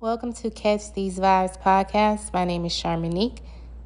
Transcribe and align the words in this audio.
Welcome 0.00 0.32
to 0.32 0.48
Catch 0.48 0.94
These 0.94 1.18
Vibes 1.18 1.60
podcast. 1.60 2.32
My 2.32 2.46
name 2.46 2.64
is 2.64 2.72
Charmonique. 2.72 3.40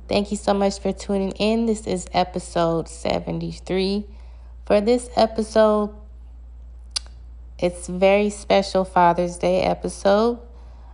Thank 0.06 0.30
you 0.30 0.36
so 0.36 0.54
much 0.54 0.78
for 0.78 0.92
tuning 0.92 1.32
in. 1.32 1.66
This 1.66 1.88
is 1.88 2.06
episode 2.12 2.88
73. 2.88 4.06
For 4.64 4.80
this 4.80 5.10
episode, 5.16 5.92
it's 7.58 7.88
very 7.88 8.30
special 8.30 8.84
Father's 8.84 9.38
Day 9.38 9.62
episode. 9.62 10.38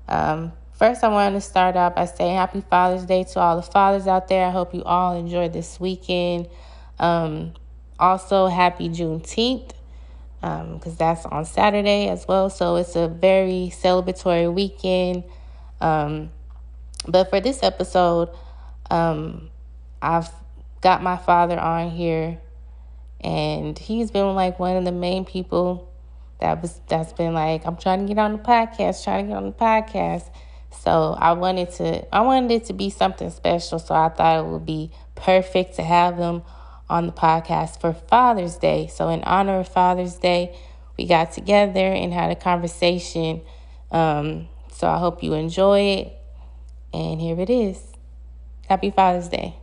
Um, 0.09 0.53
first, 0.73 1.05
I 1.05 1.09
wanted 1.09 1.35
to 1.35 1.43
start 1.43 1.77
out 1.77 1.97
by 1.97 2.07
saying 2.07 2.37
Happy 2.37 2.63
Father's 2.63 3.05
Day 3.05 3.25
to 3.25 3.41
all 3.41 3.57
the 3.57 3.63
fathers 3.63 4.07
out 4.07 4.29
there. 4.29 4.47
I 4.47 4.51
hope 4.51 4.75
you 4.75 4.83
all 4.85 5.15
enjoyed 5.15 5.53
this 5.53 5.79
weekend. 5.79 6.49
Um, 6.99 7.53
also, 7.99 8.47
happy 8.47 8.89
Juneteenth 8.89 9.73
because 10.41 10.93
um, 10.93 10.97
that's 10.97 11.27
on 11.27 11.45
Saturday 11.45 12.09
as 12.09 12.27
well. 12.27 12.49
So 12.49 12.77
it's 12.77 12.97
a 12.97 13.09
very 13.09 13.71
celebratory 13.75 14.53
weekend. 14.53 15.25
Um, 15.81 16.31
but 17.07 17.31
for 17.31 17.41
this 17.41 17.63
episode, 17.63 18.31
um, 18.91 19.51
I've 20.01 20.31
got 20.81 21.03
my 21.03 21.17
father 21.17 21.59
on 21.59 21.91
here, 21.91 22.39
and 23.21 23.79
he's 23.79 24.11
been 24.11 24.35
like 24.35 24.59
one 24.59 24.77
of 24.77 24.85
the 24.85 24.93
main 24.93 25.25
people 25.25 25.91
that 26.41 26.63
was 26.63 26.81
that's 26.89 27.13
been 27.13 27.35
like, 27.35 27.67
I'm 27.67 27.77
trying 27.77 28.01
to 28.01 28.07
get 28.07 28.19
on 28.19 28.33
the 28.33 28.39
podcast, 28.39 29.05
trying 29.05 29.27
to 29.27 29.29
get 29.29 29.37
on 29.37 29.47
the 29.47 29.53
podcast. 29.53 30.31
So 30.71 31.15
I 31.19 31.33
wanted 31.33 31.71
to 31.73 32.15
I 32.15 32.21
wanted 32.23 32.51
it 32.53 32.65
to 32.67 32.73
be 32.73 32.89
something 32.91 33.31
special. 33.31 33.79
So 33.79 33.95
I 33.95 34.09
thought 34.09 34.41
it 34.41 34.49
would 34.49 34.65
be 34.65 34.91
perfect 35.15 35.77
to 35.77 35.83
have 35.83 36.17
him 36.17 36.43
on 36.91 37.07
the 37.07 37.13
podcast 37.13 37.81
for 37.81 37.95
Father's 37.95 38.57
Day. 38.57 38.89
So, 38.89 39.09
in 39.09 39.23
honor 39.23 39.61
of 39.61 39.69
Father's 39.69 40.17
Day, 40.17 40.55
we 40.99 41.07
got 41.07 41.33
together 41.33 41.87
and 41.87 42.13
had 42.13 42.31
a 42.31 42.35
conversation. 42.35 43.43
Um, 43.91 44.49
so, 44.73 44.89
I 44.89 44.99
hope 44.99 45.23
you 45.23 45.33
enjoy 45.35 45.81
it. 45.81 46.13
And 46.93 47.21
here 47.21 47.39
it 47.41 47.49
is. 47.49 47.81
Happy 48.69 48.91
Father's 48.91 49.29
Day. 49.29 49.55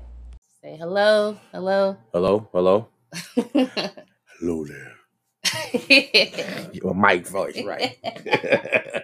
Say 0.61 0.77
hello. 0.77 1.37
Hello. 1.52 1.97
Hello. 2.13 2.49
Hello. 2.53 2.87
hello 4.39 4.65
there. 4.65 4.93
Your 6.73 6.95
mic 6.95 7.27
voice, 7.27 7.61
right? 7.63 7.97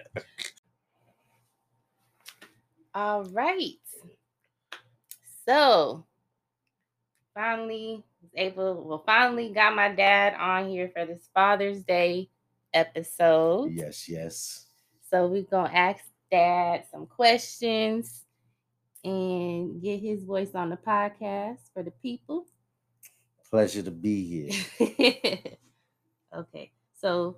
All 2.94 3.24
right. 3.24 3.74
So, 5.46 6.06
finally 7.34 8.04
able, 8.36 8.82
well, 8.84 9.02
finally 9.04 9.50
got 9.50 9.74
my 9.74 9.92
dad 9.92 10.34
on 10.38 10.68
here 10.68 10.90
for 10.94 11.06
this 11.06 11.28
Father's 11.34 11.82
Day 11.82 12.30
episode. 12.72 13.72
Yes, 13.72 14.08
yes. 14.08 14.66
So 15.10 15.26
we're 15.26 15.42
gonna 15.42 15.72
ask 15.72 16.04
dad 16.30 16.84
some 16.90 17.06
questions 17.06 18.24
and 19.04 19.80
get 19.82 20.00
his 20.00 20.24
voice 20.24 20.54
on 20.54 20.70
the 20.70 20.76
podcast 20.76 21.58
for 21.72 21.82
the 21.82 21.90
people. 21.90 22.46
Pleasure 23.50 23.82
to 23.82 23.90
be 23.90 24.48
here. 24.78 25.18
okay. 26.36 26.72
So 27.00 27.36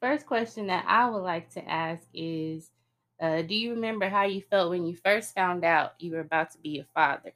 first 0.00 0.26
question 0.26 0.68
that 0.68 0.84
I 0.86 1.08
would 1.08 1.22
like 1.22 1.50
to 1.54 1.68
ask 1.68 2.06
is 2.14 2.70
uh, 3.20 3.42
do 3.42 3.54
you 3.54 3.74
remember 3.74 4.08
how 4.08 4.24
you 4.24 4.42
felt 4.50 4.70
when 4.70 4.86
you 4.86 4.96
first 4.96 5.34
found 5.34 5.64
out 5.64 5.92
you 5.98 6.12
were 6.12 6.20
about 6.20 6.52
to 6.52 6.58
be 6.58 6.78
a 6.78 6.86
father? 6.94 7.32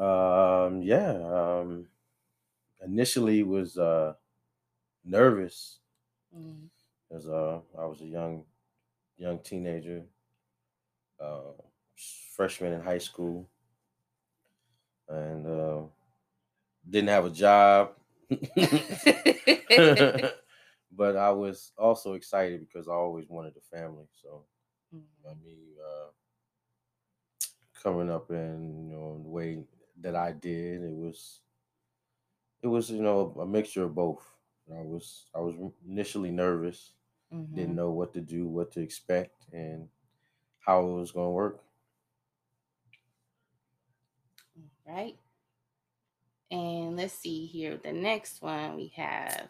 Um, 0.00 0.82
yeah. 0.82 1.12
Um, 1.12 1.86
initially 2.84 3.42
was 3.42 3.76
uh 3.76 4.14
nervous 5.04 5.80
mm. 6.36 6.68
as 7.14 7.28
uh 7.28 7.60
I 7.78 7.84
was 7.84 8.00
a 8.00 8.06
young 8.06 8.44
young 9.20 9.38
teenager, 9.40 10.02
uh, 11.20 11.52
freshman 12.34 12.72
in 12.72 12.80
high 12.80 12.98
school, 12.98 13.48
and 15.08 15.46
uh, 15.46 15.82
didn't 16.88 17.10
have 17.10 17.26
a 17.26 17.30
job. 17.30 17.92
but 20.92 21.16
I 21.16 21.30
was 21.30 21.72
also 21.76 22.14
excited 22.14 22.60
because 22.66 22.88
I 22.88 22.92
always 22.92 23.28
wanted 23.28 23.54
a 23.56 23.76
family. 23.76 24.06
So, 24.22 24.46
mm. 24.94 25.02
I 25.28 25.34
mean, 25.44 25.58
uh, 25.78 26.08
coming 27.82 28.10
up 28.10 28.30
in 28.30 28.88
you 28.88 28.96
know 28.96 29.20
the 29.22 29.28
way 29.28 29.64
that 30.02 30.16
I 30.16 30.32
did. 30.32 30.82
It 30.82 30.94
was 30.94 31.40
it 32.62 32.66
was 32.66 32.90
you 32.90 33.02
know 33.02 33.34
a 33.40 33.46
mixture 33.46 33.84
of 33.84 33.94
both. 33.94 34.22
I 34.70 34.82
was 34.82 35.26
I 35.34 35.40
was 35.40 35.54
initially 35.88 36.30
nervous, 36.30 36.92
mm-hmm. 37.32 37.54
didn't 37.54 37.74
know 37.74 37.90
what 37.90 38.14
to 38.14 38.20
do, 38.20 38.46
what 38.46 38.72
to 38.72 38.80
expect, 38.80 39.46
and 39.52 39.88
how 40.60 40.86
it 40.86 40.92
was 40.92 41.12
going 41.12 41.26
to 41.26 41.32
work. 41.32 41.60
Right. 44.86 45.16
And 46.50 46.96
let's 46.96 47.14
see 47.14 47.46
here. 47.46 47.78
The 47.82 47.92
next 47.92 48.42
one 48.42 48.76
we 48.76 48.92
have. 48.96 49.48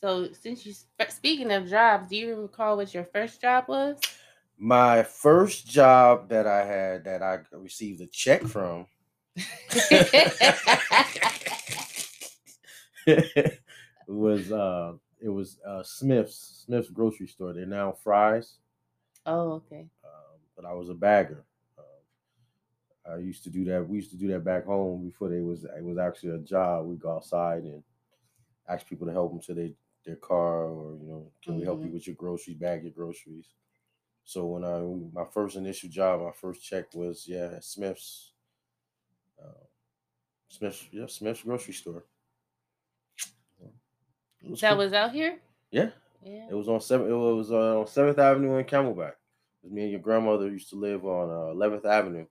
So, 0.00 0.28
since 0.32 0.66
you 0.66 0.74
speaking 1.08 1.50
of 1.50 1.68
jobs, 1.68 2.08
do 2.08 2.16
you 2.16 2.42
recall 2.42 2.76
what 2.76 2.92
your 2.94 3.04
first 3.04 3.40
job 3.40 3.64
was? 3.68 3.98
My 4.58 5.02
first 5.02 5.66
job 5.66 6.28
that 6.28 6.46
I 6.46 6.64
had 6.64 7.04
that 7.04 7.22
I 7.22 7.38
received 7.52 8.00
a 8.00 8.06
check 8.06 8.42
from 8.42 8.86
was 14.06 14.52
uh 14.52 14.92
it 15.20 15.28
was 15.28 15.58
uh 15.66 15.82
Smith's 15.82 16.64
Smith's 16.64 16.88
grocery 16.90 17.26
store. 17.26 17.52
They're 17.52 17.66
now 17.66 17.92
Fry's. 17.92 18.58
Oh, 19.26 19.52
okay. 19.52 19.86
Um, 20.04 20.38
but 20.54 20.64
I 20.64 20.72
was 20.72 20.88
a 20.88 20.94
bagger. 20.94 21.44
Uh, 21.78 23.14
I 23.14 23.16
used 23.18 23.42
to 23.44 23.50
do 23.50 23.64
that. 23.66 23.88
We 23.88 23.96
used 23.96 24.10
to 24.12 24.16
do 24.16 24.28
that 24.28 24.44
back 24.44 24.66
home 24.66 25.04
before 25.04 25.28
they 25.28 25.40
was 25.40 25.64
it 25.64 25.82
was 25.82 25.98
actually 25.98 26.30
a 26.30 26.38
job. 26.38 26.86
We'd 26.86 27.00
go 27.00 27.16
outside 27.16 27.64
and 27.64 27.82
ask 28.68 28.86
people 28.88 29.06
to 29.06 29.12
help 29.12 29.32
them 29.32 29.40
to 29.40 29.54
their 29.54 29.70
their 30.06 30.16
car, 30.16 30.66
or 30.66 30.96
you 31.00 31.08
know, 31.08 31.30
can 31.42 31.54
mm-hmm. 31.54 31.60
we 31.60 31.64
help 31.64 31.80
you 31.80 31.86
mm-hmm. 31.86 31.94
with 31.94 32.06
your 32.06 32.16
groceries, 32.16 32.56
bag 32.56 32.82
your 32.82 32.92
groceries. 32.92 33.46
So 34.24 34.46
when 34.46 34.64
I 34.64 34.80
my 35.12 35.28
first 35.30 35.56
initial 35.56 35.90
job, 35.90 36.22
my 36.22 36.32
first 36.32 36.64
check 36.64 36.94
was 36.94 37.26
yeah 37.28 37.58
Smith's, 37.60 38.32
uh, 39.42 39.64
Smith's 40.48 40.86
yeah 40.90 41.06
Smith's 41.06 41.42
grocery 41.42 41.74
store. 41.74 42.04
Was 44.48 44.60
that 44.60 44.70
cool. 44.70 44.78
was 44.78 44.92
out 44.92 45.12
here. 45.12 45.38
Yeah. 45.70 45.90
Yeah. 46.22 46.46
It 46.50 46.54
was 46.54 46.68
on 46.68 46.80
seven. 46.80 47.08
It 47.08 47.12
was 47.12 47.50
uh, 47.50 47.80
on 47.80 47.86
Seventh 47.86 48.18
Avenue 48.18 48.56
in 48.56 48.64
Camelback. 48.64 49.12
Me 49.62 49.82
and 49.82 49.90
your 49.90 50.00
grandmother 50.00 50.48
used 50.48 50.68
to 50.70 50.76
live 50.76 51.04
on 51.04 51.30
uh, 51.30 51.50
Eleventh 51.50 51.84
uh, 51.84 51.88
Avenue, 51.88 52.26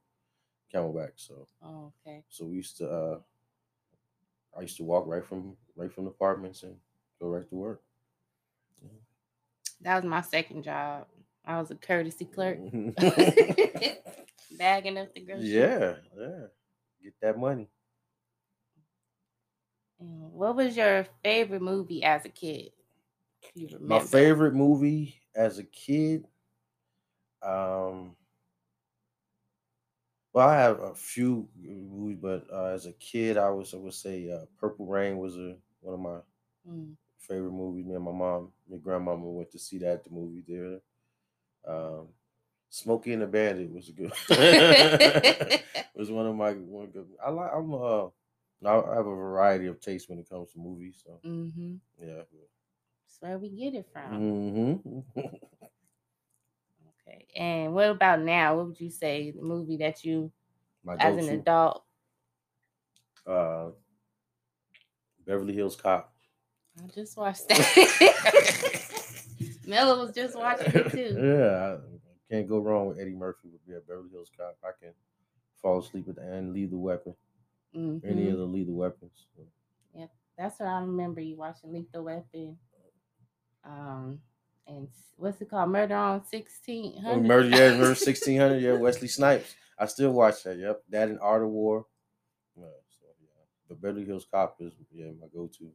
Camelback. 0.73 1.11
So. 1.15 1.47
Oh, 1.63 1.91
okay. 2.05 2.23
So 2.29 2.45
we 2.45 2.55
used 2.55 2.77
to. 2.77 2.89
Uh, 2.89 3.19
I 4.57 4.61
used 4.61 4.77
to 4.77 4.83
walk 4.83 5.07
right 5.07 5.25
from 5.25 5.55
right 5.75 5.91
from 5.91 6.05
the 6.05 6.11
apartments 6.11 6.63
and 6.63 6.75
go 7.19 7.27
right 7.27 7.47
to 7.49 7.55
work. 7.55 7.81
Yeah. 8.83 8.89
That 9.81 9.95
was 9.95 10.09
my 10.09 10.21
second 10.21 10.63
job. 10.63 11.07
I 11.45 11.59
was 11.59 11.71
a 11.71 11.75
courtesy 11.75 12.25
clerk. 12.25 12.59
Bagging 14.57 14.97
up 14.97 15.13
the 15.13 15.21
groceries. 15.21 15.49
Yeah, 15.49 15.95
yeah. 16.17 16.45
Get 17.03 17.13
that 17.21 17.37
money. 17.37 17.69
What 19.97 20.55
was 20.55 20.75
your 20.75 21.05
favorite 21.23 21.61
movie 21.61 22.03
as 22.03 22.25
a 22.25 22.29
kid? 22.29 22.71
My 23.79 23.99
favorite 23.99 24.53
movie 24.53 25.21
as 25.35 25.59
a 25.59 25.63
kid, 25.63 26.25
um, 27.41 28.15
well, 30.33 30.49
I 30.49 30.55
have 30.55 30.79
a 30.79 30.95
few 30.95 31.47
movies, 31.55 32.19
but 32.21 32.47
uh, 32.51 32.65
as 32.67 32.85
a 32.85 32.93
kid, 32.93 33.37
I 33.37 33.49
was 33.49 33.73
I 33.73 33.77
would 33.77 33.93
say 33.93 34.31
uh, 34.31 34.45
Purple 34.59 34.87
Rain 34.87 35.17
was 35.17 35.37
a, 35.37 35.55
one 35.81 35.93
of 35.93 35.99
my 35.99 36.19
mm. 36.67 36.95
favorite 37.19 37.51
movies. 37.51 37.85
Me 37.85 37.95
and 37.95 38.03
my 38.03 38.11
mom, 38.11 38.51
my 38.69 38.77
grandmama 38.77 39.25
went 39.25 39.51
to 39.51 39.59
see 39.59 39.77
that 39.79 39.91
at 39.91 40.03
the 40.03 40.09
movie 40.09 40.41
theater. 40.41 40.79
Um, 41.67 42.07
Smokey 42.69 43.13
and 43.13 43.21
the 43.21 43.27
Bandit 43.27 43.71
was 43.71 43.89
a 43.89 43.91
good. 43.91 44.11
was 45.95 46.09
one 46.11 46.25
of 46.25 46.35
my 46.35 46.53
one 46.53 46.87
good. 46.87 47.07
I 47.23 47.29
like. 47.29 47.51
I'm 47.53 47.73
uh. 47.73 48.07
I 48.65 48.95
have 48.95 49.07
a 49.07 49.15
variety 49.15 49.67
of 49.67 49.81
tastes 49.81 50.07
when 50.07 50.19
it 50.19 50.29
comes 50.29 50.51
to 50.53 50.59
movies. 50.59 51.03
So 51.05 51.19
mm-hmm. 51.27 51.75
yeah. 52.01 52.21
That's 52.21 53.19
where 53.19 53.37
we 53.37 53.49
get 53.49 53.75
it 53.75 53.87
from. 53.91 54.81
Mm-hmm. 54.81 55.19
okay. 57.07 57.27
And 57.35 57.73
what 57.73 57.89
about 57.89 58.21
now? 58.21 58.55
What 58.55 58.67
would 58.67 58.79
you 58.79 58.89
say 58.89 59.31
the 59.31 59.41
movie 59.41 59.77
that 59.77 60.03
you, 60.05 60.31
my 60.83 60.95
as 60.95 61.17
an 61.17 61.33
adult? 61.33 61.83
Uh, 63.27 63.71
Beverly 65.25 65.53
Hills 65.53 65.75
Cop. 65.75 66.13
I 66.81 66.87
just 66.87 67.17
watched 67.17 67.49
that. 67.49 68.99
Mella 69.65 69.97
was 69.97 70.13
just 70.13 70.37
watching 70.37 70.71
it 70.73 70.91
too. 70.91 71.17
yeah, 71.21 71.77
I 71.77 72.33
can't 72.33 72.47
go 72.47 72.59
wrong 72.59 72.87
with 72.87 72.99
Eddie 72.99 73.15
Murphy 73.15 73.49
with 73.51 73.61
yeah, 73.67 73.77
Beverly 73.87 74.09
Hills 74.11 74.31
Cop. 74.37 74.57
I 74.63 74.71
can 74.79 74.93
fall 75.61 75.79
asleep 75.79 76.07
at 76.09 76.15
the 76.15 76.23
end, 76.23 76.53
Lethal 76.53 76.79
Weapon. 76.79 77.15
Mm-hmm. 77.75 78.07
Any 78.07 78.29
of 78.29 78.37
the 78.37 78.43
lethal 78.43 78.75
weapons. 78.75 79.27
So. 79.35 79.43
Yep, 79.95 80.11
that's 80.37 80.59
what 80.59 80.69
I 80.69 80.79
remember 80.81 81.21
you 81.21 81.37
watching 81.37 81.73
Lethal 81.73 82.03
Weapon. 82.03 82.57
Um, 83.65 84.19
and 84.67 84.87
what's 85.15 85.41
it 85.41 85.49
called? 85.49 85.69
Murder 85.69 85.95
on 85.95 86.25
sixteen 86.25 87.01
hundred. 87.01 87.27
Murder, 87.27 87.49
yeah, 87.49 87.77
murder 87.77 87.95
sixteen 87.95 88.39
hundred. 88.39 88.61
Yeah, 88.61 88.73
Wesley 88.73 89.07
Snipes. 89.07 89.55
I 89.79 89.87
still 89.87 90.11
watch 90.11 90.43
that. 90.43 90.57
Yep, 90.57 90.83
that 90.89 91.09
and 91.09 91.19
Art 91.19 91.43
of 91.43 91.49
War. 91.49 91.85
Yeah, 92.55 92.65
so 92.65 93.07
yeah, 93.21 93.29
but 93.67 93.81
Beverly 93.81 94.05
Hills 94.05 94.27
Cop 94.31 94.57
is 94.59 94.73
yeah 94.91 95.11
my 95.19 95.27
go-to. 95.33 95.71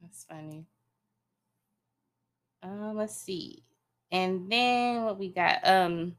That's 0.00 0.24
funny. 0.24 0.66
Uh, 2.62 2.92
let's 2.94 3.16
see, 3.16 3.64
and 4.12 4.50
then 4.50 5.04
what 5.04 5.18
we 5.18 5.30
got? 5.30 5.66
Um, 5.66 6.16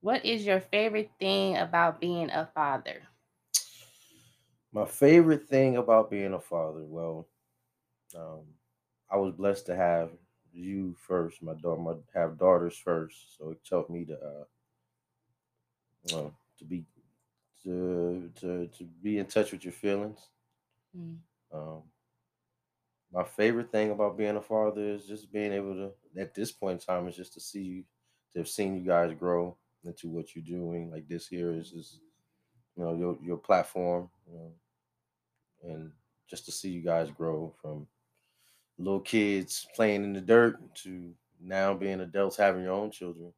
what 0.00 0.24
is 0.24 0.44
your 0.44 0.60
favorite 0.60 1.10
thing 1.18 1.56
about 1.56 2.00
being 2.00 2.30
a 2.30 2.46
father? 2.54 3.08
My 4.72 4.84
favorite 4.84 5.48
thing 5.48 5.76
about 5.76 6.10
being 6.10 6.34
a 6.34 6.40
father, 6.40 6.84
well, 6.84 7.28
um, 8.16 8.42
I 9.10 9.16
was 9.16 9.34
blessed 9.34 9.66
to 9.66 9.76
have 9.76 10.10
you 10.52 10.94
first. 10.94 11.42
My 11.42 11.54
daughter, 11.54 11.80
my 11.80 11.94
have 12.14 12.38
daughters 12.38 12.76
first, 12.76 13.36
so 13.38 13.50
it 13.50 13.64
taught 13.64 13.90
me 13.90 14.04
to, 14.06 14.46
uh, 16.12 16.16
uh, 16.16 16.30
to 16.58 16.64
be, 16.64 16.84
to 17.62 18.30
to 18.40 18.68
to 18.68 18.84
be 18.84 19.18
in 19.18 19.26
touch 19.26 19.52
with 19.52 19.64
your 19.64 19.72
feelings. 19.72 20.28
Mm. 20.96 21.18
Um, 21.52 21.82
my 23.12 23.24
favorite 23.24 23.70
thing 23.70 23.90
about 23.90 24.18
being 24.18 24.36
a 24.36 24.40
father 24.42 24.82
is 24.82 25.06
just 25.06 25.32
being 25.32 25.52
able 25.52 25.74
to, 25.74 26.20
at 26.20 26.34
this 26.34 26.50
point 26.52 26.80
in 26.80 26.86
time, 26.86 27.08
is 27.08 27.16
just 27.16 27.34
to 27.34 27.40
see 27.40 27.62
you, 27.62 27.84
to 28.32 28.40
have 28.40 28.48
seen 28.48 28.74
you 28.74 28.82
guys 28.82 29.12
grow 29.14 29.56
into 29.84 30.08
what 30.08 30.34
you're 30.34 30.44
doing. 30.44 30.90
Like 30.90 31.06
this 31.08 31.28
here 31.28 31.52
is 31.52 31.70
just, 31.70 32.00
you 32.76 32.84
know, 32.84 32.94
your 32.94 33.18
your 33.22 33.36
platform. 33.36 34.08
You 34.28 34.38
know, 34.38 34.52
and 35.64 35.92
just 36.28 36.44
to 36.46 36.52
see 36.52 36.70
you 36.70 36.82
guys 36.82 37.10
grow 37.10 37.54
from 37.60 37.86
little 38.78 39.00
kids 39.00 39.66
playing 39.74 40.04
in 40.04 40.12
the 40.12 40.20
dirt 40.20 40.58
to 40.74 41.12
now 41.40 41.74
being 41.74 42.00
adults 42.00 42.36
having 42.36 42.62
your 42.62 42.72
own 42.72 42.90
children. 42.90 43.32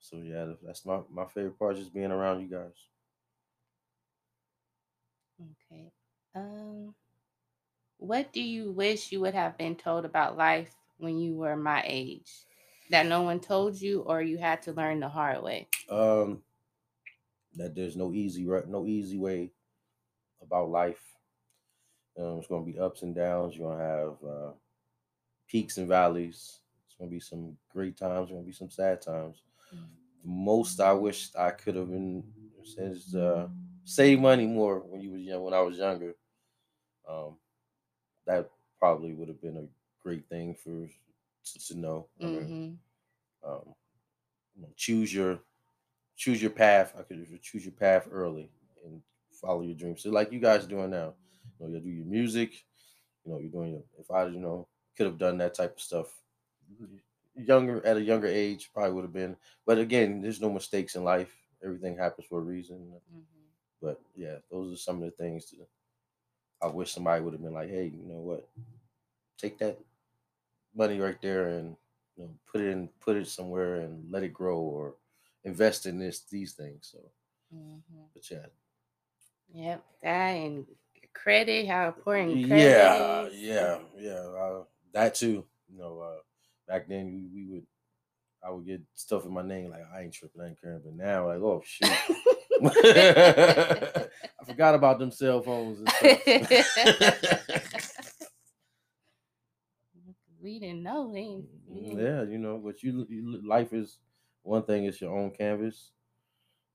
So 0.00 0.18
yeah, 0.18 0.52
that's 0.64 0.86
my 0.86 1.00
my 1.10 1.26
favorite 1.26 1.58
part, 1.58 1.76
just 1.76 1.92
being 1.92 2.12
around 2.12 2.40
you 2.40 2.48
guys. 2.48 2.86
Okay. 5.40 5.90
Um 6.34 6.94
what 7.98 8.32
do 8.32 8.42
you 8.42 8.72
wish 8.72 9.12
you 9.12 9.20
would 9.20 9.34
have 9.34 9.56
been 9.56 9.76
told 9.76 10.04
about 10.04 10.36
life 10.36 10.70
when 10.98 11.18
you 11.18 11.34
were 11.34 11.56
my 11.56 11.82
age? 11.86 12.30
That 12.90 13.06
no 13.06 13.22
one 13.22 13.40
told 13.40 13.80
you 13.80 14.02
or 14.02 14.22
you 14.22 14.38
had 14.38 14.62
to 14.62 14.72
learn 14.72 15.00
the 15.00 15.08
hard 15.08 15.42
way? 15.42 15.68
Um 15.88 16.42
that 17.54 17.74
there's 17.74 17.96
no 17.96 18.12
easy 18.12 18.44
no 18.44 18.86
easy 18.86 19.18
way 19.18 19.50
about 20.42 20.68
life 20.68 21.16
um, 22.18 22.38
it's 22.38 22.46
going 22.46 22.64
to 22.64 22.72
be 22.72 22.78
ups 22.78 23.02
and 23.02 23.14
downs. 23.14 23.54
You're 23.54 23.68
going 23.68 23.78
to 23.78 23.84
have 23.84 24.30
uh, 24.30 24.52
peaks 25.46 25.76
and 25.76 25.88
valleys. 25.88 26.60
It's 26.86 26.94
going 26.96 27.10
to 27.10 27.14
be 27.14 27.20
some 27.20 27.56
great 27.70 27.96
times. 27.96 28.28
There's 28.28 28.30
going 28.30 28.42
to 28.42 28.46
be 28.46 28.52
some 28.52 28.70
sad 28.70 29.02
times. 29.02 29.42
Mm-hmm. 29.74 29.84
Most 30.24 30.80
I 30.80 30.92
wish 30.92 31.30
I 31.38 31.50
could 31.50 31.76
have 31.76 31.90
been 31.90 32.24
since 32.64 33.14
uh, 33.14 33.48
save 33.84 34.18
money 34.18 34.46
more 34.46 34.80
when 34.80 35.00
you 35.00 35.12
was 35.12 35.22
young. 35.22 35.42
When 35.42 35.54
I 35.54 35.60
was 35.60 35.76
younger, 35.78 36.14
um, 37.08 37.36
that 38.26 38.50
probably 38.78 39.12
would 39.12 39.28
have 39.28 39.40
been 39.40 39.56
a 39.56 40.02
great 40.02 40.28
thing 40.28 40.54
for 40.54 40.88
to, 41.44 41.66
to 41.66 41.78
know. 41.78 42.06
Mm-hmm. 42.20 42.36
I 42.36 42.40
mean, 42.40 42.78
um, 43.46 43.74
choose 44.76 45.12
your 45.12 45.40
choose 46.16 46.40
your 46.40 46.50
path. 46.50 46.94
I 46.98 47.02
could 47.02 47.26
choose 47.42 47.64
your 47.64 47.72
path 47.72 48.08
early 48.10 48.50
and 48.84 49.00
follow 49.30 49.62
your 49.62 49.76
dreams. 49.76 50.02
So 50.02 50.10
like 50.10 50.32
you 50.32 50.40
guys 50.40 50.64
are 50.64 50.68
doing 50.68 50.90
now 50.90 51.14
you 51.58 51.66
know, 51.66 51.74
you 51.74 51.80
do 51.80 51.90
your 51.90 52.06
music. 52.06 52.64
You 53.24 53.32
know, 53.32 53.38
you're 53.38 53.50
doing 53.50 53.72
your. 53.72 53.82
If 53.98 54.10
I, 54.10 54.26
you 54.26 54.38
know, 54.38 54.68
could 54.96 55.06
have 55.06 55.18
done 55.18 55.38
that 55.38 55.54
type 55.54 55.76
of 55.76 55.82
stuff 55.82 56.06
younger 57.36 57.84
at 57.84 57.96
a 57.96 58.02
younger 58.02 58.26
age, 58.26 58.70
probably 58.72 58.92
would 58.92 59.04
have 59.04 59.12
been. 59.12 59.36
But 59.66 59.78
again, 59.78 60.22
there's 60.22 60.40
no 60.40 60.50
mistakes 60.50 60.94
in 60.94 61.04
life. 61.04 61.34
Everything 61.62 61.96
happens 61.96 62.26
for 62.28 62.38
a 62.38 62.42
reason. 62.42 62.76
Mm-hmm. 62.76 63.20
But 63.82 64.00
yeah, 64.14 64.36
those 64.50 64.72
are 64.72 64.78
some 64.78 64.96
of 64.96 65.02
the 65.02 65.10
things 65.10 65.50
that 65.50 65.66
I 66.62 66.66
wish 66.68 66.92
somebody 66.92 67.22
would 67.22 67.34
have 67.34 67.42
been 67.42 67.52
like, 67.52 67.70
hey, 67.70 67.92
you 67.94 68.08
know 68.08 68.20
what? 68.20 68.48
Take 69.38 69.58
that 69.58 69.78
money 70.74 70.98
right 71.00 71.20
there 71.22 71.48
and 71.48 71.76
you 72.16 72.24
know 72.24 72.30
put 72.50 72.60
it 72.60 72.68
in 72.68 72.88
put 73.00 73.16
it 73.16 73.26
somewhere 73.26 73.76
and 73.76 74.10
let 74.10 74.22
it 74.22 74.32
grow 74.32 74.58
or 74.58 74.94
invest 75.44 75.86
in 75.86 75.98
this 75.98 76.20
these 76.30 76.52
things. 76.52 76.88
So 76.92 76.98
mm-hmm. 77.54 78.02
but 78.14 78.30
yeah. 78.30 78.46
Yep, 79.54 79.84
that 80.02 80.30
and 80.30 80.66
credit, 81.14 81.68
how 81.68 81.86
important 81.86 82.46
credit 82.46 82.62
yeah, 82.62 83.22
is. 83.26 83.34
Yeah, 83.34 83.78
yeah, 83.98 84.12
uh, 84.12 84.62
that 84.92 85.14
too. 85.14 85.44
You 85.72 85.78
know, 85.78 86.00
uh, 86.00 86.20
back 86.68 86.88
then 86.88 87.06
we, 87.12 87.42
we, 87.42 87.52
would, 87.52 87.66
I 88.44 88.50
would 88.50 88.66
get 88.66 88.80
stuff 88.94 89.24
in 89.24 89.32
my 89.32 89.42
name 89.42 89.70
like 89.70 89.82
I 89.94 90.02
ain't 90.02 90.12
tripping, 90.12 90.42
I 90.42 90.48
ain't 90.48 90.60
caring, 90.60 90.80
but 90.84 90.94
now 90.94 91.28
like 91.28 91.40
oh 91.40 91.62
shit. 91.64 91.88
I 92.64 94.44
forgot 94.46 94.74
about 94.74 94.98
them 94.98 95.10
cell 95.10 95.42
phones 95.42 95.80
and 95.80 95.88
stuff. 95.88 96.18
we 100.42 100.58
didn't 100.58 100.82
know. 100.82 101.08
Mm, 101.08 101.44
yeah, 101.70 102.22
you 102.22 102.38
know, 102.38 102.60
but 102.64 102.82
you, 102.82 103.06
you 103.08 103.46
life 103.46 103.72
is 103.72 103.98
one 104.42 104.62
thing. 104.62 104.84
It's 104.84 105.00
your 105.00 105.16
own 105.16 105.30
canvas, 105.30 105.90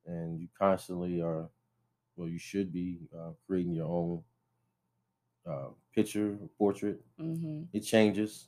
and 0.06 0.40
you 0.40 0.48
constantly 0.58 1.22
are 1.22 1.50
well, 2.16 2.30
you 2.30 2.40
should 2.40 2.72
be 2.72 3.00
uh, 3.18 3.32
creating 3.48 3.74
your 3.74 3.88
own 3.88 4.22
uh, 5.50 5.70
picture, 5.96 6.38
portrait. 6.58 7.02
Mm-hmm. 7.20 7.64
It 7.74 7.82
changes 7.82 8.48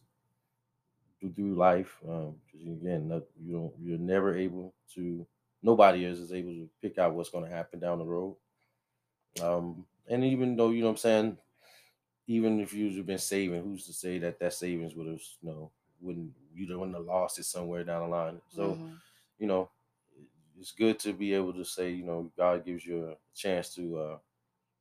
through, 1.20 1.34
through 1.34 1.56
life. 1.56 1.98
Um, 2.08 2.36
again, 2.54 3.10
you 3.42 3.54
don't, 3.54 3.74
you're 3.82 3.98
never 3.98 4.38
able 4.38 4.74
to. 4.96 5.26
Nobody 5.64 6.06
is 6.06 6.20
is 6.20 6.34
able 6.34 6.52
to 6.52 6.70
pick 6.82 6.98
out 6.98 7.14
what's 7.14 7.30
going 7.30 7.46
to 7.46 7.56
happen 7.56 7.80
down 7.80 8.00
the 8.00 8.06
road. 8.06 8.36
Um, 9.42 9.86
and 10.08 10.24
even 10.24 10.56
though 10.56 10.70
you 10.70 10.82
know 10.82 10.88
what 10.88 10.92
I'm 10.92 10.98
saying, 10.98 11.38
even 12.28 12.60
if 12.60 12.74
you've 12.74 13.06
been 13.06 13.18
saving, 13.18 13.64
who's 13.64 13.86
to 13.86 13.94
say 13.94 14.18
that 14.20 14.40
that 14.40 14.54
savings 14.54 14.96
would 14.96 15.08
have, 15.08 15.22
you 15.42 15.50
know, 15.50 15.72
wouldn't 16.02 16.32
you 16.54 16.68
wouldn't 16.78 16.98
have 16.98 17.06
lost 17.06 17.40
it 17.40 17.46
somewhere 17.46 17.84
down 17.84 18.04
the 18.04 18.16
line? 18.16 18.42
So, 18.50 18.72
mm-hmm. 18.72 18.94
you 19.40 19.48
know, 19.48 19.70
it's 20.60 20.72
good 20.72 21.00
to 21.00 21.14
be 21.14 21.34
able 21.34 21.54
to 21.54 21.64
say, 21.64 21.92
you 21.92 22.04
know, 22.04 22.32
God 22.38 22.66
gives 22.66 22.86
you 22.86 23.06
a 23.10 23.16
chance 23.36 23.74
to 23.76 23.98
uh, 23.98 24.18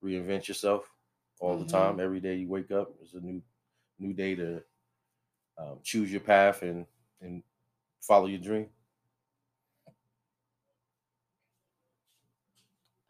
reinvent 0.04 0.48
yourself 0.48 0.90
all 1.40 1.54
mm-hmm. 1.54 1.66
the 1.66 1.72
time. 1.72 2.00
Every 2.00 2.20
day 2.20 2.36
you 2.36 2.48
wake 2.48 2.70
up, 2.70 2.92
it's 3.00 3.14
a 3.14 3.20
new 3.20 3.40
new 3.98 4.12
day 4.12 4.34
to 4.34 4.62
um, 5.58 5.78
choose 5.82 6.10
your 6.10 6.20
path 6.20 6.62
and 6.62 6.86
and 7.20 7.42
follow 8.00 8.26
your 8.26 8.40
dream. 8.40 8.66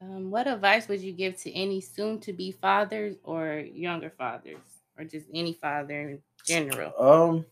Um, 0.02 0.30
what 0.32 0.48
advice 0.48 0.88
would 0.88 1.00
you 1.00 1.12
give 1.12 1.36
to 1.38 1.52
any 1.52 1.80
soon-to-be 1.80 2.52
fathers 2.52 3.16
or 3.22 3.60
younger 3.60 4.10
fathers, 4.10 4.82
or 4.98 5.04
just 5.04 5.28
any 5.32 5.54
father 5.54 6.10
in 6.10 6.22
general? 6.44 6.94
Um, 6.98 7.46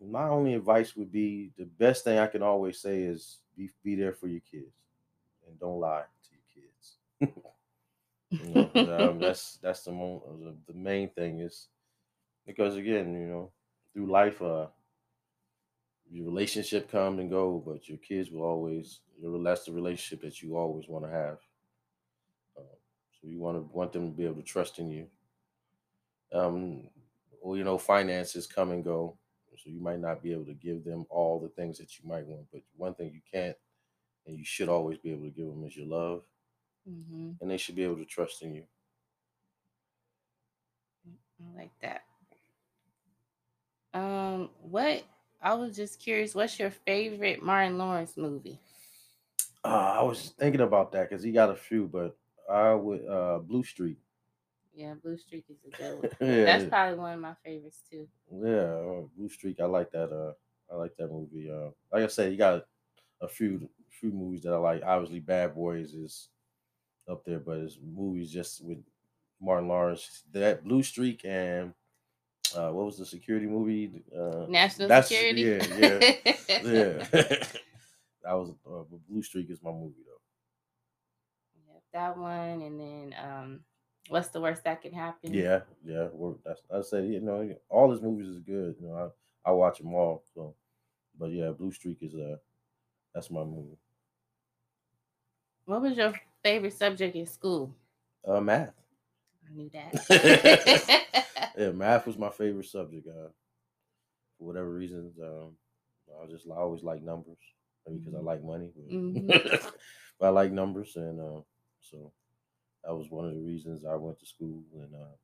my 0.00 0.28
only 0.28 0.54
advice 0.54 0.94
would 0.96 1.10
be 1.10 1.52
the 1.56 1.64
best 1.66 2.04
thing 2.04 2.18
I 2.18 2.26
can 2.28 2.42
always 2.42 2.78
say 2.80 3.02
is 3.02 3.40
be 3.56 3.70
be 3.82 3.94
there 3.94 4.12
for 4.12 4.28
your 4.28 4.40
kids, 4.40 4.74
and 5.46 5.58
don't 5.58 5.80
lie 5.80 6.04
to 6.24 6.30
your 6.34 6.44
kids. 6.54 6.98
You 8.38 8.48
know, 8.50 8.72
um, 8.84 9.20
that's 9.20 9.56
that's 9.58 9.84
the, 9.84 9.92
mo- 9.92 10.22
the 10.42 10.72
the 10.72 10.78
main 10.78 11.10
thing 11.10 11.40
is 11.40 11.68
because 12.46 12.76
again, 12.76 13.14
you 13.14 13.28
know, 13.28 13.52
through 13.92 14.10
life, 14.10 14.42
uh, 14.42 14.68
your 16.10 16.26
relationship 16.26 16.90
come 16.90 17.18
and 17.18 17.30
go, 17.30 17.58
but 17.58 17.88
your 17.88 17.98
kids 17.98 18.30
will 18.30 18.42
always 18.42 19.00
that's 19.20 19.64
the 19.64 19.72
relationship 19.72 20.22
that 20.22 20.42
you 20.42 20.56
always 20.56 20.88
want 20.88 21.04
to 21.04 21.10
have. 21.10 21.38
You 23.28 23.38
want 23.38 23.56
to 23.56 23.76
want 23.76 23.92
them 23.92 24.10
to 24.10 24.16
be 24.16 24.24
able 24.24 24.36
to 24.36 24.42
trust 24.42 24.78
in 24.78 24.90
you. 24.90 25.06
Um, 26.32 26.88
well, 27.42 27.56
you 27.56 27.64
know, 27.64 27.78
finances 27.78 28.46
come 28.46 28.70
and 28.72 28.84
go, 28.84 29.16
so 29.56 29.70
you 29.70 29.80
might 29.80 30.00
not 30.00 30.22
be 30.22 30.32
able 30.32 30.46
to 30.46 30.54
give 30.54 30.84
them 30.84 31.06
all 31.08 31.38
the 31.38 31.48
things 31.48 31.78
that 31.78 31.98
you 31.98 32.08
might 32.08 32.26
want. 32.26 32.46
But 32.52 32.62
one 32.76 32.94
thing 32.94 33.12
you 33.12 33.20
can't, 33.32 33.56
and 34.26 34.36
you 34.36 34.44
should 34.44 34.68
always 34.68 34.98
be 34.98 35.12
able 35.12 35.24
to 35.24 35.30
give 35.30 35.46
them 35.46 35.64
is 35.64 35.76
your 35.76 35.86
love 35.86 36.22
mm-hmm. 36.88 37.30
and 37.40 37.50
they 37.50 37.56
should 37.56 37.74
be 37.74 37.84
able 37.84 37.96
to 37.96 38.04
trust 38.04 38.42
in 38.42 38.54
you. 38.54 38.64
I 41.40 41.58
like 41.58 41.70
that. 41.82 42.02
Um, 43.92 44.50
what 44.62 45.04
I 45.42 45.54
was 45.54 45.76
just 45.76 46.00
curious, 46.00 46.34
what's 46.34 46.58
your 46.58 46.70
favorite 46.70 47.42
Martin 47.42 47.78
Lawrence 47.78 48.16
movie? 48.16 48.58
Uh, 49.64 49.96
I 49.98 50.02
was 50.02 50.32
thinking 50.38 50.60
about 50.60 50.92
that 50.92 51.08
because 51.08 51.24
he 51.24 51.32
got 51.32 51.50
a 51.50 51.56
few, 51.56 51.86
but 51.86 52.16
I 52.50 52.74
would 52.74 53.06
uh 53.06 53.38
Blue 53.38 53.62
Streak. 53.64 53.98
Yeah, 54.74 54.94
Blue 55.02 55.16
Streak 55.16 55.44
is 55.48 55.56
a 55.66 55.76
good 55.76 55.98
one. 56.20 56.28
yeah, 56.30 56.44
That's 56.44 56.64
probably 56.64 56.98
one 56.98 57.14
of 57.14 57.20
my 57.20 57.34
favorites 57.44 57.80
too. 57.90 58.06
Yeah, 58.30 58.50
uh, 58.74 59.02
Blue 59.16 59.28
Streak. 59.28 59.58
I 59.60 59.64
like 59.64 59.90
that. 59.92 60.12
Uh, 60.12 60.32
I 60.72 60.76
like 60.76 60.96
that 60.98 61.10
movie. 61.10 61.50
Uh, 61.50 61.70
like 61.92 62.04
I 62.04 62.08
said, 62.08 62.30
you 62.32 62.38
got 62.38 62.66
a 63.20 63.28
few 63.28 63.68
few 64.00 64.10
movies 64.12 64.42
that 64.42 64.52
I 64.52 64.58
like. 64.58 64.82
Obviously, 64.84 65.20
Bad 65.20 65.54
Boys 65.54 65.94
is 65.94 66.28
up 67.08 67.24
there, 67.24 67.38
but 67.38 67.58
it's 67.58 67.78
movies 67.82 68.30
just 68.30 68.62
with 68.64 68.78
Martin 69.40 69.68
Lawrence, 69.68 70.24
that 70.32 70.62
Blue 70.64 70.82
Streak 70.82 71.24
and 71.24 71.72
uh, 72.54 72.70
what 72.70 72.86
was 72.86 72.98
the 72.98 73.06
security 73.06 73.46
movie? 73.46 74.02
Uh, 74.14 74.46
National 74.48 74.88
that's- 74.88 75.08
Security. 75.08 75.42
yeah, 75.42 75.78
yeah, 75.78 76.24
yeah. 76.64 77.06
that 78.22 78.32
was 78.34 78.50
uh, 78.70 78.82
Blue 79.08 79.22
Streak 79.22 79.48
is 79.50 79.62
my 79.62 79.70
movie 79.70 80.02
though. 80.06 80.15
That 81.96 82.18
one, 82.18 82.60
and 82.60 82.78
then 82.80 83.14
um, 83.24 83.60
what's 84.10 84.28
the 84.28 84.40
worst 84.40 84.64
that 84.64 84.82
can 84.82 84.92
happen? 84.92 85.32
Yeah, 85.32 85.60
yeah. 85.84 86.08
Well, 86.12 86.38
I 86.72 86.82
said 86.82 87.06
you 87.06 87.20
know 87.20 87.54
all 87.70 87.90
his 87.90 88.02
movies 88.02 88.28
is 88.28 88.38
good. 88.40 88.76
You 88.80 88.88
know 88.88 89.12
I 89.46 89.50
I 89.50 89.52
watch 89.52 89.78
them 89.78 89.94
all. 89.94 90.22
So, 90.34 90.54
but 91.18 91.30
yeah, 91.32 91.50
Blue 91.50 91.72
Streak 91.72 91.98
is 92.02 92.14
uh 92.14 92.36
that's 93.14 93.30
my 93.30 93.44
movie. 93.44 93.78
What 95.66 95.82
was 95.82 95.96
your 95.96 96.14
favorite 96.42 96.72
subject 96.74 97.16
in 97.16 97.26
school? 97.26 97.74
Uh, 98.26 98.40
math. 98.40 98.74
I 99.48 99.54
knew 99.54 99.70
that. 99.72 99.94
Yeah, 101.56 101.70
math 101.72 102.06
was 102.06 102.18
my 102.18 102.30
favorite 102.30 102.66
subject. 102.66 103.06
Uh, 103.08 103.28
for 104.38 104.46
whatever 104.46 104.72
reasons, 104.72 105.18
um, 105.20 105.56
I 106.22 106.26
just 106.30 106.46
I 106.50 106.56
always 106.56 106.82
like 106.82 107.02
numbers. 107.02 107.38
Maybe 107.86 107.98
because 107.98 108.14
I 108.14 108.20
Mhm. 108.20 108.24
like 108.24 108.44
money. 108.44 108.70
But, 108.76 108.94
Mhm. 108.96 109.28
but 110.18 110.26
I 110.26 110.28
like 110.30 110.52
numbers, 110.52 110.96
and 110.96 111.20
uh, 111.20 111.40
so 111.90 112.12
that 112.84 112.94
was 112.94 113.10
one 113.10 113.26
of 113.26 113.34
the 113.34 113.40
reasons 113.42 113.84
I 113.84 113.96
went 113.96 114.18
to 114.20 114.26
school. 114.26 114.64
And 114.74 114.94
uh, 114.94 115.16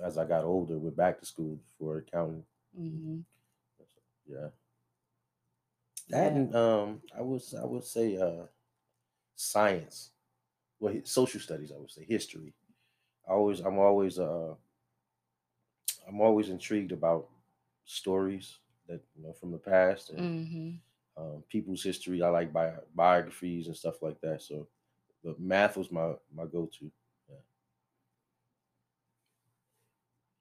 as 0.00 0.18
I 0.18 0.24
got 0.24 0.44
older, 0.44 0.78
went 0.78 0.96
back 0.96 1.18
to 1.18 1.26
school 1.26 1.58
for 1.78 1.98
accounting. 1.98 2.44
hmm 2.74 3.20
Yeah. 4.26 4.50
That 6.10 6.32
Yeah. 6.32 6.32
and 6.32 6.54
um, 6.54 7.02
I 7.16 7.22
would 7.22 7.42
I 7.60 7.64
would 7.64 7.84
say 7.84 8.16
uh, 8.16 8.46
science, 9.36 10.12
well, 10.80 10.94
social 11.04 11.40
studies. 11.40 11.72
I 11.72 11.78
would 11.78 11.90
say 11.90 12.04
history. 12.04 12.54
I 13.28 13.32
always 13.32 13.60
I'm 13.60 13.78
always 13.78 14.18
uh, 14.18 14.54
I'm 16.06 16.20
always 16.20 16.48
intrigued 16.48 16.92
about 16.92 17.28
stories 17.84 18.58
that 18.88 19.02
you 19.16 19.22
know 19.22 19.32
from 19.32 19.52
the 19.52 19.58
past 19.58 20.10
and 20.10 20.28
hmm 20.28 20.80
um, 21.16 21.44
people's 21.48 21.82
history. 21.82 22.22
I 22.22 22.28
like 22.28 22.52
bi- 22.52 22.78
biographies 22.94 23.66
and 23.68 23.76
stuff 23.76 24.02
like 24.02 24.20
that. 24.22 24.42
So, 24.42 24.68
but 25.24 25.40
math 25.40 25.76
was 25.76 25.90
my 25.90 26.14
my 26.32 26.46
go 26.46 26.66
to. 26.78 26.92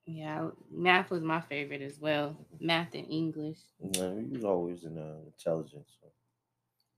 Yeah, 0.05 0.51
math 0.69 1.11
was 1.11 1.21
my 1.23 1.41
favorite 1.41 1.81
as 1.81 1.99
well. 1.99 2.37
Math 2.59 2.95
and 2.95 3.09
English. 3.11 3.59
he 3.79 3.87
was 4.31 4.43
always 4.43 4.83
in 4.83 4.97
uh, 4.97 5.21
intelligence. 5.27 5.97
So, 6.01 6.11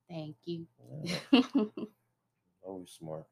Thank 0.08 0.38
you. 0.46 0.68
yeah, 1.04 1.20
always 2.62 2.90
smart. 2.92 3.28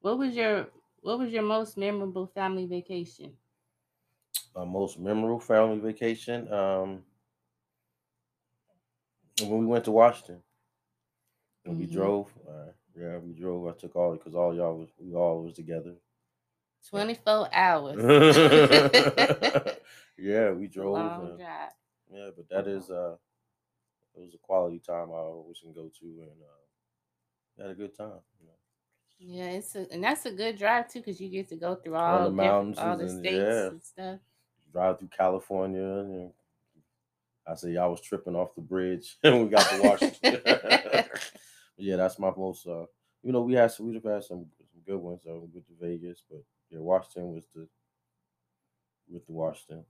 what 0.00 0.18
was 0.18 0.34
your 0.34 0.72
What 1.02 1.20
was 1.20 1.30
your 1.32 1.44
most 1.44 1.76
memorable 1.76 2.26
family 2.26 2.66
vacation? 2.66 3.38
my 4.54 4.64
most 4.64 4.98
memorable 4.98 5.40
family 5.40 5.78
vacation. 5.78 6.52
Um, 6.52 7.04
when 9.40 9.58
we 9.58 9.66
went 9.66 9.84
to 9.86 9.90
Washington, 9.92 10.42
and 11.64 11.78
we 11.78 11.86
Mhm. 11.86 11.86
drove. 11.86 12.32
Uh, 12.48 12.72
yeah, 12.98 13.18
we 13.18 13.32
drove. 13.32 13.66
I 13.68 13.72
took 13.78 13.94
all 13.96 14.12
because 14.12 14.34
all 14.34 14.54
y'all 14.54 14.76
was 14.76 14.88
we 14.98 15.14
all 15.14 15.42
was 15.42 15.54
together. 15.54 15.94
Twenty 16.88 17.14
four 17.14 17.48
hours. 17.52 17.96
yeah, 20.18 20.50
we 20.50 20.66
drove. 20.66 20.94
Long 20.94 21.32
uh, 21.32 21.36
drive. 21.36 21.70
yeah, 22.12 22.30
but 22.36 22.48
that 22.50 22.66
is 22.66 22.90
uh, 22.90 23.16
it 24.16 24.20
was 24.20 24.34
a 24.34 24.38
quality 24.38 24.78
time 24.78 25.10
I 25.10 25.16
always 25.16 25.58
can 25.60 25.72
go 25.72 25.90
to, 26.00 26.06
and 26.06 26.42
uh, 26.42 27.62
had 27.62 27.70
a 27.70 27.74
good 27.74 27.96
time. 27.96 28.20
You 28.40 28.46
know. 28.46 28.54
Yeah, 29.20 29.50
it's 29.50 29.74
a, 29.74 29.86
and 29.92 30.02
that's 30.02 30.26
a 30.26 30.32
good 30.32 30.56
drive 30.58 30.88
too 30.88 31.00
because 31.00 31.20
you 31.20 31.28
get 31.28 31.48
to 31.48 31.56
go 31.56 31.74
through 31.74 31.96
On 31.96 32.02
all 32.20 32.24
the 32.24 32.30
mountains 32.30 32.78
all 32.78 32.96
the 32.96 33.04
and- 33.04 33.18
states 33.20 33.36
yeah. 33.36 33.66
and 33.66 33.82
stuff. 33.82 34.18
Drive 34.72 34.98
through 34.98 35.08
California, 35.08 35.82
and 35.82 36.30
I 37.46 37.54
say 37.54 37.70
y'all 37.72 37.90
was 37.90 38.00
tripping 38.00 38.36
off 38.36 38.54
the 38.54 38.60
bridge, 38.60 39.16
and 39.24 39.42
we 39.42 39.48
got 39.48 39.68
to 39.70 39.82
Washington. 39.82 40.40
yeah, 41.78 41.96
that's 41.96 42.18
my 42.18 42.32
most. 42.36 42.66
Uh, 42.66 42.86
you 43.22 43.32
know, 43.32 43.42
we 43.42 43.54
had 43.54 43.70
some, 43.70 43.88
we've 43.88 44.02
had 44.02 44.24
some 44.24 44.50
some 44.70 44.82
good 44.86 44.98
ones. 44.98 45.22
Uh, 45.28 45.38
with 45.40 45.66
the 45.66 45.74
Vegas, 45.80 46.22
but 46.28 46.42
yeah, 46.70 46.78
Washington 46.80 47.34
was 47.34 47.44
the 47.54 47.68
with 49.08 49.26
the 49.26 49.32
Washington. 49.32 49.84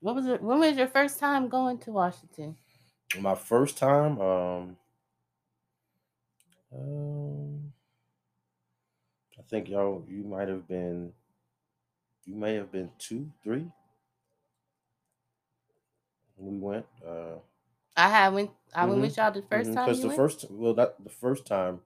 What 0.00 0.14
was 0.14 0.26
it? 0.26 0.40
When 0.42 0.58
was 0.58 0.78
your 0.78 0.86
first 0.86 1.18
time 1.18 1.48
going 1.50 1.78
to 1.80 1.92
Washington? 1.92 2.56
My 3.20 3.34
first 3.34 3.78
time, 3.78 4.20
um, 4.20 4.76
um, 6.72 7.72
I 9.38 9.42
think 9.42 9.68
y'all 9.68 10.04
you 10.08 10.24
might 10.24 10.48
have 10.48 10.66
been, 10.68 11.14
you 12.24 12.34
may 12.34 12.54
have 12.54 12.70
been 12.70 12.90
two, 12.98 13.32
three. 13.42 13.70
We 16.36 16.58
went. 16.58 16.86
Uh, 17.04 17.36
I 17.96 18.08
had 18.08 18.34
went. 18.34 18.50
I 18.74 18.86
went 18.86 18.98
Mhm, 18.98 19.02
with 19.02 19.16
y'all 19.16 19.32
the 19.32 19.42
1st 19.42 19.72
time. 19.74 19.84
Because 19.86 20.00
the 20.02 20.08
went? 20.08 20.16
first, 20.18 20.50
well, 20.50 20.74
that 20.74 21.02
the 21.02 21.10
first 21.10 21.46
time, 21.46 21.80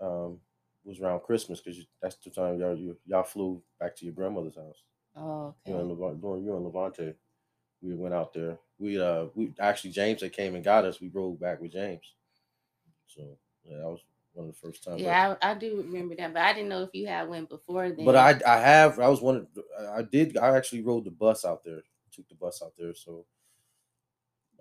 um, 0.00 0.40
was 0.84 1.00
around 1.00 1.20
Christmas 1.22 1.60
because 1.60 1.86
that's 2.02 2.16
the 2.16 2.30
time 2.30 2.58
y'all 2.58 2.76
you, 2.76 2.98
y'all 3.06 3.22
flew 3.22 3.62
back 3.78 3.96
to 3.96 4.04
your 4.04 4.14
grandmother's 4.14 4.56
house. 4.56 4.82
Oh, 5.16 5.54
You 5.66 5.74
know, 5.74 5.80
in 5.80 5.90
okay. 5.90 6.20
During 6.20 6.44
you 6.44 6.56
and 6.56 6.64
Levante, 6.64 7.14
we 7.82 7.94
went 7.94 8.14
out 8.14 8.32
there. 8.34 8.58
We 8.78 9.00
uh, 9.00 9.26
we 9.34 9.54
actually 9.60 9.90
James 9.92 10.20
that 10.20 10.32
came 10.32 10.54
and 10.54 10.64
got 10.64 10.84
us. 10.84 11.00
We 11.00 11.08
rode 11.08 11.40
back 11.40 11.60
with 11.60 11.72
James. 11.72 12.14
So 13.06 13.38
yeah, 13.64 13.78
that 13.78 13.86
was 13.88 14.00
one 14.32 14.48
of 14.48 14.54
the 14.54 14.58
first 14.60 14.84
times. 14.84 15.02
Yeah, 15.02 15.36
I, 15.42 15.50
I 15.50 15.54
do 15.54 15.76
remember 15.78 16.14
that, 16.16 16.32
but 16.32 16.42
I 16.42 16.52
didn't 16.52 16.68
know 16.68 16.82
if 16.82 16.90
you 16.94 17.06
had 17.06 17.28
went 17.28 17.48
before 17.48 17.90
then. 17.90 18.06
But 18.06 18.16
I 18.16 18.40
I 18.46 18.58
have 18.58 18.98
I 19.00 19.08
was 19.08 19.20
one 19.20 19.36
of 19.36 19.46
I- 19.78 19.98
I 19.98 20.02
did 20.02 20.36
I 20.36 20.56
actually 20.56 20.82
rode 20.82 21.04
the 21.04 21.10
bus 21.10 21.44
out 21.44 21.62
there. 21.64 21.82
Took 22.12 22.28
the 22.28 22.34
bus 22.34 22.62
out 22.62 22.72
there. 22.78 22.94
So 22.94 23.26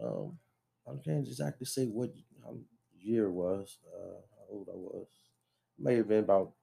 um 0.02 0.38
I 0.93 0.98
can't 1.03 1.27
exactly 1.27 1.65
say 1.65 1.86
what 1.88 2.13
year 2.98 3.25
it 3.27 3.31
was, 3.31 3.79
uh 3.88 4.22
how 4.36 4.46
old 4.50 4.69
I 4.69 4.75
was. 4.75 5.08
It 5.77 5.84
May 5.84 5.96
have 5.96 6.08
been 6.08 6.24
about 6.24 6.55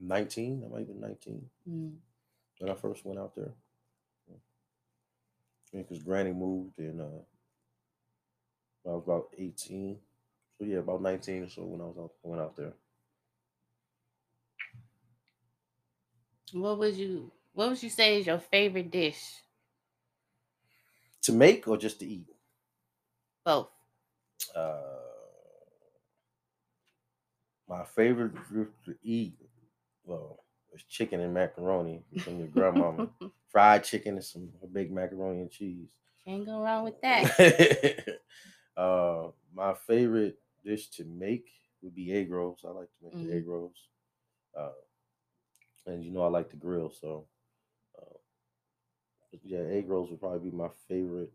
19. 0.00 0.64
I 0.64 0.68
might 0.68 0.80
have 0.80 0.88
been 0.88 1.00
19 1.00 1.50
Mm. 1.66 1.98
when 2.58 2.70
I 2.70 2.74
first 2.74 3.04
went 3.04 3.18
out 3.20 3.34
there. 3.34 3.54
Because 5.72 6.02
Granny 6.02 6.32
moved 6.34 6.78
and 6.78 7.00
uh 7.00 7.20
I 8.84 8.88
was 8.88 9.04
about 9.04 9.34
18. 9.38 10.02
So 10.58 10.64
yeah, 10.64 10.78
about 10.78 11.00
19 11.00 11.44
or 11.44 11.48
so 11.48 11.64
when 11.64 11.80
I 11.80 11.84
was 11.84 11.96
out 11.98 12.14
went 12.24 12.42
out 12.42 12.56
there. 12.56 12.74
What 16.52 16.78
would 16.78 16.94
you 16.96 17.32
What 17.54 17.70
would 17.70 17.82
you 17.82 17.88
say 17.88 18.20
is 18.20 18.26
your 18.26 18.38
favorite 18.38 18.90
dish? 18.90 19.42
To 21.22 21.32
make 21.32 21.68
or 21.68 21.76
just 21.76 22.00
to 22.00 22.06
eat? 22.06 22.26
Both. 23.48 23.68
uh, 24.54 24.82
my 27.66 27.82
favorite 27.82 28.34
group 28.34 28.74
to 28.84 28.94
eat, 29.02 29.38
well, 30.04 30.44
is 30.74 30.82
chicken 30.82 31.20
and 31.20 31.32
macaroni 31.32 32.02
from 32.22 32.38
your 32.40 32.48
grandmama. 32.48 33.08
Fried 33.48 33.84
chicken 33.84 34.16
and 34.16 34.24
some 34.24 34.50
big 34.70 34.92
macaroni 34.92 35.40
and 35.40 35.50
cheese. 35.50 35.88
Can't 36.26 36.44
go 36.44 36.60
wrong 36.60 36.84
with 36.84 37.00
that. 37.00 38.18
uh, 38.76 39.28
my 39.54 39.72
favorite 39.72 40.38
dish 40.62 40.90
to 40.90 41.04
make 41.06 41.48
would 41.80 41.94
be 41.94 42.12
egg 42.12 42.30
rolls. 42.30 42.66
I 42.66 42.68
like 42.68 42.88
to 42.98 43.04
make 43.04 43.14
the 43.14 43.32
Mhm. 43.32 43.36
egg 43.38 43.48
rolls. 43.48 43.88
Uh, 44.54 44.72
and 45.86 46.04
you 46.04 46.10
know 46.10 46.22
I 46.22 46.28
like 46.28 46.50
to 46.50 46.56
grill, 46.56 46.90
so 46.90 47.24
uh, 47.98 48.18
yeah, 49.42 49.60
egg 49.60 49.88
rolls 49.88 50.10
would 50.10 50.20
probably 50.20 50.50
be 50.50 50.54
my 50.54 50.68
favorite 50.86 51.32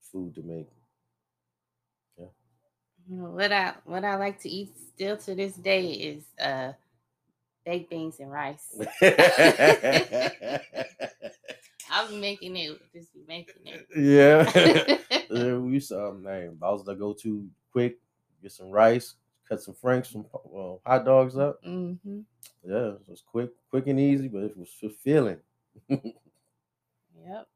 food 0.00 0.34
to 0.36 0.42
make. 0.42 0.68
What 3.08 3.52
I 3.52 3.74
what 3.84 4.04
I 4.04 4.16
like 4.16 4.40
to 4.42 4.48
eat 4.48 4.72
still 4.94 5.16
to 5.18 5.34
this 5.34 5.54
day 5.54 5.90
is 5.92 6.24
uh 6.40 6.72
baked 7.64 7.90
beans 7.90 8.20
and 8.20 8.30
rice. 8.30 8.66
I'm 11.90 12.20
making 12.20 12.56
it, 12.56 12.78
just 12.94 13.12
be 13.12 13.20
making 13.26 13.62
it. 13.66 13.86
yeah. 13.96 15.18
yeah, 15.30 15.56
we 15.56 15.72
used 15.74 15.88
to, 15.88 16.06
um, 16.06 16.22
man, 16.22 16.56
that 16.60 16.70
was 16.70 16.84
the 16.84 16.94
go-to 16.94 17.48
quick. 17.72 17.98
Get 18.42 18.52
some 18.52 18.70
rice, 18.70 19.14
cut 19.48 19.60
some 19.60 19.74
franks, 19.74 20.10
some 20.10 20.24
uh, 20.34 20.74
hot 20.86 21.04
dogs 21.04 21.36
up. 21.36 21.60
hmm 21.64 22.20
Yeah, 22.64 22.92
it 22.94 23.00
was 23.08 23.22
quick, 23.26 23.50
quick 23.70 23.86
and 23.88 23.98
easy, 24.00 24.28
but 24.28 24.44
it 24.44 24.56
was 24.56 24.70
fulfilling. 24.70 25.38
Yep. 27.26 27.48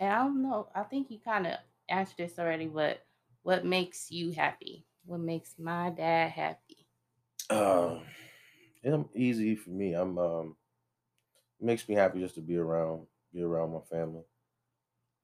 And 0.00 0.12
I 0.12 0.18
don't 0.24 0.42
know. 0.42 0.68
I 0.74 0.82
think 0.82 1.10
you 1.10 1.18
kind 1.24 1.46
of 1.46 1.58
answered 1.88 2.16
this 2.18 2.38
already, 2.38 2.66
but 2.66 3.06
what 3.42 3.64
makes 3.64 4.10
you 4.10 4.32
happy? 4.32 4.86
What 5.04 5.20
makes 5.20 5.58
my 5.58 5.90
dad 5.90 6.30
happy? 6.32 6.88
Uh, 7.50 8.00
it's 8.82 9.16
easy 9.16 9.56
for 9.56 9.70
me. 9.70 9.94
I'm 9.94 10.18
um, 10.18 10.56
it 11.60 11.64
makes 11.64 11.88
me 11.88 11.94
happy 11.94 12.20
just 12.20 12.34
to 12.34 12.40
be 12.40 12.56
around, 12.56 13.06
be 13.32 13.42
around 13.42 13.72
my 13.72 13.80
family. 13.80 14.24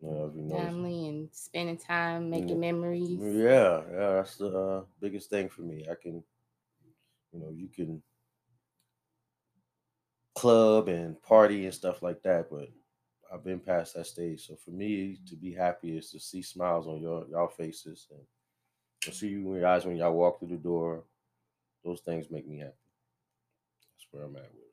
You 0.01 0.09
know, 0.11 0.27
if 0.27 0.35
you 0.37 0.43
notice. 0.43 0.75
Family 0.75 1.07
and 1.09 1.33
spending 1.33 1.77
time, 1.79 2.29
making 2.29 2.59
Yeah. 2.59 2.61
memories. 2.61 3.39
Yeah, 3.45 3.85
yeah, 3.91 4.13
that's 4.17 4.37
the 4.37 4.49
uh, 4.59 4.85
biggest 5.01 5.31
thing 5.31 5.49
for 5.49 5.63
me. 5.63 5.87
I 5.91 5.95
can, 5.95 6.25
you 7.33 7.41
know, 7.41 7.51
you 7.51 7.69
can 7.69 8.03
club 10.35 10.89
and 10.89 11.21
party 11.23 11.65
and 11.67 11.75
stuff 11.75 12.03
like 12.03 12.23
that. 12.23 12.51
But 12.51 12.69
I've 13.33 13.45
been 13.45 13.61
past 13.61 13.95
that 13.95 14.07
stage. 14.07 14.47
So 14.47 14.57
for 14.57 14.71
me 14.71 15.19
to 15.29 15.37
be 15.37 15.53
happy 15.53 15.97
is 15.97 16.11
to 16.13 16.21
see 16.21 16.43
smiles 16.43 16.87
on 16.87 17.01
your 17.01 17.27
y'all 17.31 17.49
faces 17.49 18.07
and 18.11 18.21
to 19.03 19.13
see 19.13 19.29
you 19.29 19.41
in 19.55 19.61
your 19.61 19.67
eyes 19.69 19.85
when 19.87 19.97
y'all 19.97 20.15
walk 20.15 20.39
through 20.39 20.49
the 20.49 20.57
door. 20.57 21.05
Those 21.85 22.01
things 22.01 22.31
make 22.31 22.47
me 22.49 22.59
happy. 22.59 22.73
That's 23.95 24.07
where 24.11 24.25
I'm 24.25 24.37
at 24.37 24.43
with 24.55 24.65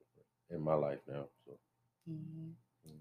it 0.50 0.56
in 0.56 0.62
my 0.62 0.74
life 0.76 1.00
now. 1.08 1.26
So 1.46 1.54
Mhm. 2.08 2.56
yeah. 2.86 2.94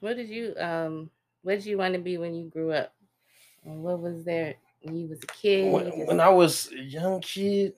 What 0.00 0.16
did 0.16 0.28
you 0.28 0.54
um 0.58 1.10
what 1.42 1.54
did 1.56 1.66
you 1.66 1.78
want 1.78 1.94
to 1.94 2.00
be 2.00 2.18
when 2.18 2.34
you 2.34 2.48
grew 2.48 2.72
up? 2.72 2.94
What 3.62 4.00
was 4.00 4.24
there 4.24 4.56
when 4.82 4.96
you 4.96 5.08
was 5.08 5.22
a 5.22 5.26
kid? 5.26 5.72
when, 5.72 6.06
when 6.06 6.20
I 6.20 6.28
was 6.28 6.70
a 6.72 6.80
young 6.80 7.20
kid, 7.20 7.74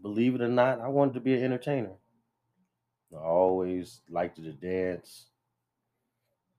believe 0.00 0.34
it 0.34 0.40
or 0.40 0.48
not, 0.48 0.80
I 0.80 0.88
wanted 0.88 1.14
to 1.14 1.20
be 1.20 1.34
an 1.34 1.44
entertainer. 1.44 1.96
I 3.12 3.20
always 3.20 4.02
liked 4.08 4.36
to 4.36 4.52
dance. 4.52 5.26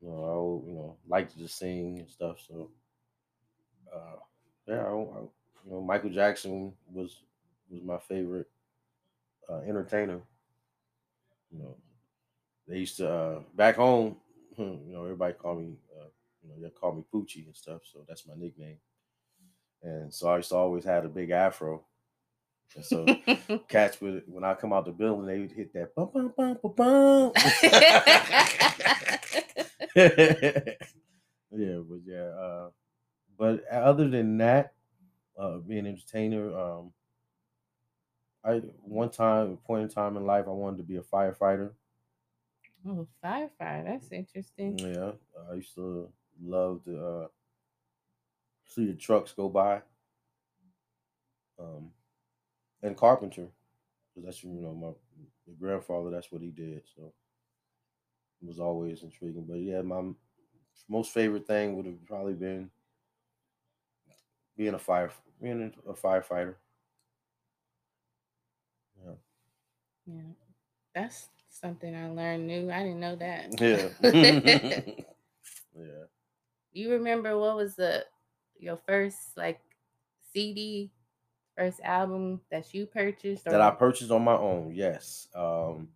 You 0.01 0.09
know, 0.09 0.23
I, 0.63 0.67
you 0.67 0.73
know, 0.73 0.97
liked 1.07 1.37
to 1.37 1.47
sing 1.47 1.99
and 1.99 2.09
stuff. 2.09 2.39
So, 2.47 2.71
uh, 3.93 4.15
yeah, 4.67 4.83
I, 4.83 4.89
I, 4.89 4.93
you 4.93 5.71
know, 5.71 5.81
Michael 5.81 6.09
Jackson 6.09 6.73
was 6.91 7.23
was 7.69 7.81
my 7.83 7.97
favorite 7.99 8.49
uh, 9.49 9.59
entertainer. 9.59 10.21
You 11.51 11.59
know, 11.59 11.77
they 12.67 12.79
used 12.79 12.97
to 12.97 13.09
uh, 13.11 13.39
back 13.55 13.75
home. 13.75 14.17
You 14.57 14.91
know, 14.91 15.03
everybody 15.05 15.33
called 15.35 15.59
me, 15.61 15.77
uh, 15.97 16.07
you 16.41 16.49
know, 16.49 16.55
they 16.61 16.69
call 16.69 16.93
me 16.93 17.03
Poochie 17.13 17.45
and 17.45 17.55
stuff. 17.55 17.81
So 17.91 18.05
that's 18.07 18.27
my 18.27 18.33
nickname. 18.35 18.77
And 19.81 20.13
so 20.13 20.29
I 20.29 20.37
used 20.37 20.49
to 20.49 20.55
always 20.55 20.83
have 20.83 21.05
a 21.05 21.09
big 21.09 21.31
afro. 21.31 21.83
And 22.75 22.85
so 22.85 23.05
cats 23.67 23.99
would 24.01 24.23
when 24.27 24.43
I 24.43 24.53
come 24.53 24.73
out 24.73 24.85
the 24.85 24.91
building, 24.91 25.25
they 25.25 25.39
would 25.39 25.51
hit 25.51 25.73
that 25.73 25.95
bum 25.95 26.11
bum 26.13 26.33
bum 26.35 26.57
bum 26.61 26.73
bum. 26.75 27.31
yeah, 31.51 31.79
but 31.79 31.99
yeah, 32.05 32.29
uh, 32.39 32.69
but 33.37 33.67
other 33.69 34.07
than 34.07 34.37
that, 34.37 34.73
uh, 35.37 35.57
being 35.57 35.79
an 35.79 35.87
entertainer, 35.87 36.55
um, 36.57 36.91
I 38.43 38.61
one 38.83 39.09
time, 39.09 39.57
point 39.57 39.83
in 39.83 39.89
time 39.89 40.17
in 40.17 40.25
life, 40.25 40.45
I 40.47 40.51
wanted 40.51 40.77
to 40.77 40.83
be 40.83 40.97
a 40.97 41.01
firefighter. 41.01 41.71
oh, 42.87 43.07
firefighter. 43.23 43.85
That's 43.85 44.11
interesting. 44.11 44.77
Yeah, 44.77 45.11
I 45.49 45.55
used 45.55 45.73
to 45.75 46.09
love 46.41 46.83
to 46.85 47.05
uh, 47.05 47.27
see 48.67 48.85
the 48.87 48.93
trucks 48.93 49.33
go 49.33 49.49
by. 49.49 49.81
Um, 51.59 51.91
and 52.83 52.95
carpenter, 52.97 53.49
'cause 54.13 54.23
that's 54.25 54.43
you 54.43 54.51
know 54.61 54.73
my, 54.73 54.87
my 55.47 55.53
grandfather. 55.59 56.09
That's 56.11 56.31
what 56.31 56.41
he 56.41 56.51
did. 56.51 56.83
So 56.95 57.13
it 58.41 58.47
was 58.47 58.59
always 58.59 59.03
intriguing. 59.03 59.45
But 59.45 59.59
yeah, 59.59 59.81
my 59.81 60.11
most 60.87 61.11
favorite 61.11 61.47
thing 61.47 61.75
would 61.75 61.85
have 61.85 62.05
probably 62.05 62.33
been 62.33 62.69
being 64.57 64.73
a 64.73 64.79
fire, 64.79 65.11
being 65.41 65.73
a 65.87 65.93
firefighter. 65.93 66.55
Yeah. 69.05 69.13
Yeah. 70.05 70.21
That's 70.95 71.29
something 71.49 71.95
I 71.95 72.09
learned 72.09 72.47
new. 72.47 72.71
I 72.71 72.83
didn't 72.83 72.99
know 72.99 73.15
that. 73.17 73.61
Yeah. 73.61 73.89
yeah. 75.77 76.05
You 76.73 76.91
remember 76.91 77.37
what 77.37 77.55
was 77.55 77.75
the 77.75 78.05
your 78.57 78.77
first 78.77 79.37
like 79.37 79.59
CD, 80.33 80.91
first 81.57 81.79
album 81.81 82.41
that 82.51 82.73
you 82.73 82.85
purchased? 82.85 83.45
that 83.45 83.61
I 83.61 83.71
purchased 83.71 84.11
on 84.11 84.23
my 84.23 84.35
own. 84.37 84.73
Yes. 84.73 85.27
Um, 85.35 85.89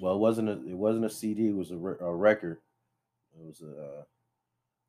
well, 0.00 0.14
it 0.14 0.18
wasn't 0.18 0.48
a 0.48 0.52
it 0.52 0.76
wasn't 0.76 1.04
a 1.04 1.10
CD. 1.10 1.48
It 1.48 1.56
was 1.56 1.70
a, 1.70 1.76
re- 1.76 1.96
a 2.00 2.10
record. 2.12 2.58
It 3.38 3.46
was 3.46 3.62
a. 3.62 3.82
Uh, 3.82 4.04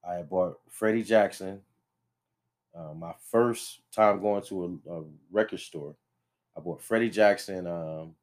I 0.07 0.15
had 0.15 0.29
bought 0.29 0.59
Freddie 0.69 1.03
Jackson. 1.03 1.61
Uh, 2.73 2.93
my 2.93 3.13
first 3.31 3.81
time 3.91 4.21
going 4.21 4.43
to 4.43 4.79
a, 4.87 4.99
a 4.99 5.03
record 5.31 5.59
store, 5.59 5.95
I 6.55 6.61
bought 6.61 6.81
Freddie 6.81 7.09
Jackson. 7.09 7.67
Um, 7.67 8.15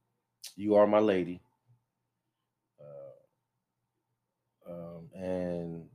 you 0.57 0.77
are 0.77 0.87
my 0.87 1.01
lady. 1.01 1.41
Uh, 2.81 3.13
um, 4.71 5.11
and 5.15 5.86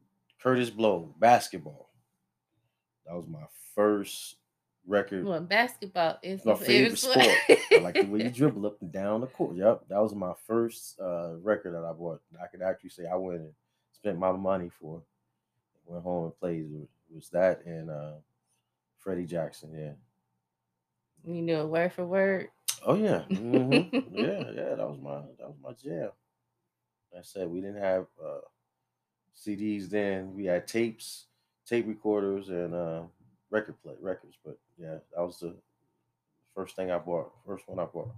Kurtis 0.43 0.75
Blow, 0.75 1.13
basketball. 1.19 1.89
That 3.05 3.15
was 3.15 3.27
my 3.27 3.45
first 3.75 4.37
record. 4.87 5.25
well, 5.25 5.41
basketball 5.41 6.17
is 6.23 6.43
my 6.45 6.55
favorite 6.55 6.97
sport. 6.97 7.27
I 7.49 7.79
like 7.81 7.95
the 7.95 8.05
way 8.05 8.23
you 8.23 8.29
dribble 8.33 8.65
up 8.65 8.81
and 8.81 8.91
down 8.91 9.21
the 9.21 9.27
court. 9.27 9.55
Yep, 9.55 9.83
that 9.89 10.01
was 10.01 10.15
my 10.15 10.33
first 10.47 10.99
uh, 10.99 11.35
record 11.41 11.73
that 11.75 11.85
I 11.85 11.93
bought. 11.93 12.21
I 12.41 12.47
could 12.47 12.61
actually 12.61 12.89
say 12.89 13.05
I 13.11 13.15
went 13.15 13.41
and 13.41 13.53
spent 13.91 14.17
my 14.17 14.31
money 14.31 14.69
for. 14.79 15.01
Went 15.85 16.03
home 16.03 16.25
and 16.25 16.39
played. 16.39 16.69
It 16.71 17.15
was 17.15 17.29
that 17.29 17.65
and 17.65 17.89
uh, 17.89 18.13
Freddie 18.99 19.25
Jackson. 19.25 19.71
Yeah. 19.75 19.93
You 21.33 21.41
knew 21.41 21.57
it 21.57 21.67
word 21.67 21.91
for 21.91 22.05
word. 22.05 22.49
Oh 22.85 22.95
yeah. 22.95 23.23
hmm 23.23 23.71
yeah, 24.13 24.43
yeah. 24.53 24.75
That 24.75 24.87
was 24.87 24.99
my 25.01 25.17
that 25.37 25.47
was 25.47 25.57
my 25.61 25.73
jam. 25.73 26.11
Like 27.11 27.19
I 27.19 27.23
said 27.23 27.49
we 27.49 27.61
didn't 27.61 27.81
have 27.81 28.05
uh, 28.23 28.39
CDs 29.35 29.89
then. 29.89 30.35
We 30.35 30.45
had 30.45 30.67
tapes, 30.67 31.25
tape 31.65 31.87
recorders, 31.87 32.49
and 32.49 32.73
uh, 32.73 33.03
record 33.49 33.81
play 33.81 33.95
records. 33.99 34.37
But 34.43 34.57
yeah, 34.77 34.97
that 35.15 35.21
was 35.21 35.39
the 35.39 35.55
first 36.55 36.75
thing 36.75 36.91
I 36.91 36.97
bought. 36.97 37.31
First 37.45 37.67
one 37.67 37.79
I 37.79 37.85
bought. 37.85 38.13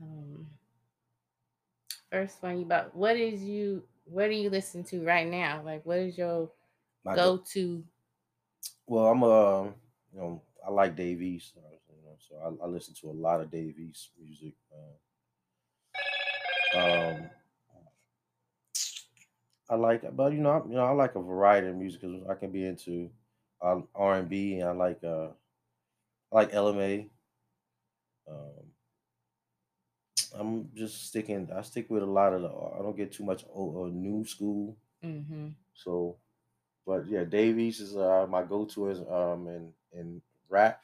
Um, 0.00 0.46
first 2.10 2.42
one 2.42 2.58
you 2.58 2.64
bought. 2.64 2.94
What 2.94 3.16
is 3.16 3.42
you? 3.42 3.84
What 4.04 4.28
do 4.28 4.34
you 4.34 4.50
listen 4.50 4.82
to 4.84 5.04
right 5.04 5.26
now? 5.28 5.62
Like, 5.64 5.84
what 5.86 5.98
is 5.98 6.18
your 6.18 6.50
My 7.04 7.14
go 7.14 7.36
to? 7.36 7.84
Well, 8.86 9.06
I'm 9.06 9.22
uh, 9.22 9.64
you 10.12 10.18
know, 10.18 10.42
I 10.66 10.70
like 10.70 10.96
Dave 10.96 11.22
East, 11.22 11.54
you 11.56 11.62
know, 12.02 12.16
so 12.18 12.58
I, 12.60 12.64
I 12.64 12.68
listen 12.68 12.94
to 12.94 13.10
a 13.10 13.12
lot 13.12 13.40
of 13.40 13.50
Dave 13.50 13.78
East 13.78 14.10
music. 14.18 14.54
Uh, 14.72 14.96
um, 16.74 17.30
I 19.68 19.74
like, 19.76 20.16
but 20.16 20.32
you 20.32 20.40
know, 20.40 20.50
I, 20.50 20.68
you 20.68 20.74
know, 20.74 20.84
I 20.84 20.90
like 20.90 21.14
a 21.14 21.22
variety 21.22 21.68
of 21.68 21.76
music 21.76 22.00
because 22.00 22.22
I 22.28 22.34
can 22.34 22.50
be 22.50 22.66
into 22.66 23.10
um, 23.62 23.86
R 23.94 24.14
and 24.14 24.28
B, 24.28 24.58
and 24.58 24.68
I 24.68 24.72
like 24.72 24.98
uh, 25.04 25.28
I 26.32 26.34
like 26.34 26.52
LMA. 26.52 27.08
Um, 28.28 28.70
I'm 30.38 30.68
just 30.74 31.06
sticking. 31.08 31.48
I 31.54 31.62
stick 31.62 31.88
with 31.88 32.02
a 32.02 32.06
lot 32.06 32.32
of 32.32 32.42
the. 32.42 32.48
I 32.48 32.82
don't 32.82 32.96
get 32.96 33.12
too 33.12 33.24
much 33.24 33.44
old, 33.52 33.86
uh, 33.86 33.94
new 33.94 34.24
school. 34.24 34.76
Mm-hmm. 35.04 35.48
So, 35.74 36.16
but 36.86 37.06
yeah, 37.06 37.24
Dave 37.24 37.58
East 37.58 37.80
is 37.80 37.96
uh, 37.96 38.26
my 38.28 38.42
go-to 38.42 38.90
is 38.90 39.00
um 39.10 39.46
in 39.48 39.72
in 39.92 40.22
rap, 40.48 40.82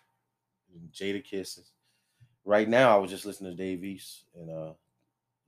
and 0.74 0.90
Jadakiss. 0.92 1.60
Right 2.44 2.68
now, 2.68 2.96
I 2.96 3.00
was 3.00 3.10
just 3.10 3.26
listening 3.26 3.56
to 3.56 3.62
Dave 3.62 3.82
East 3.82 4.24
and 4.36 4.48
uh, 4.48 4.72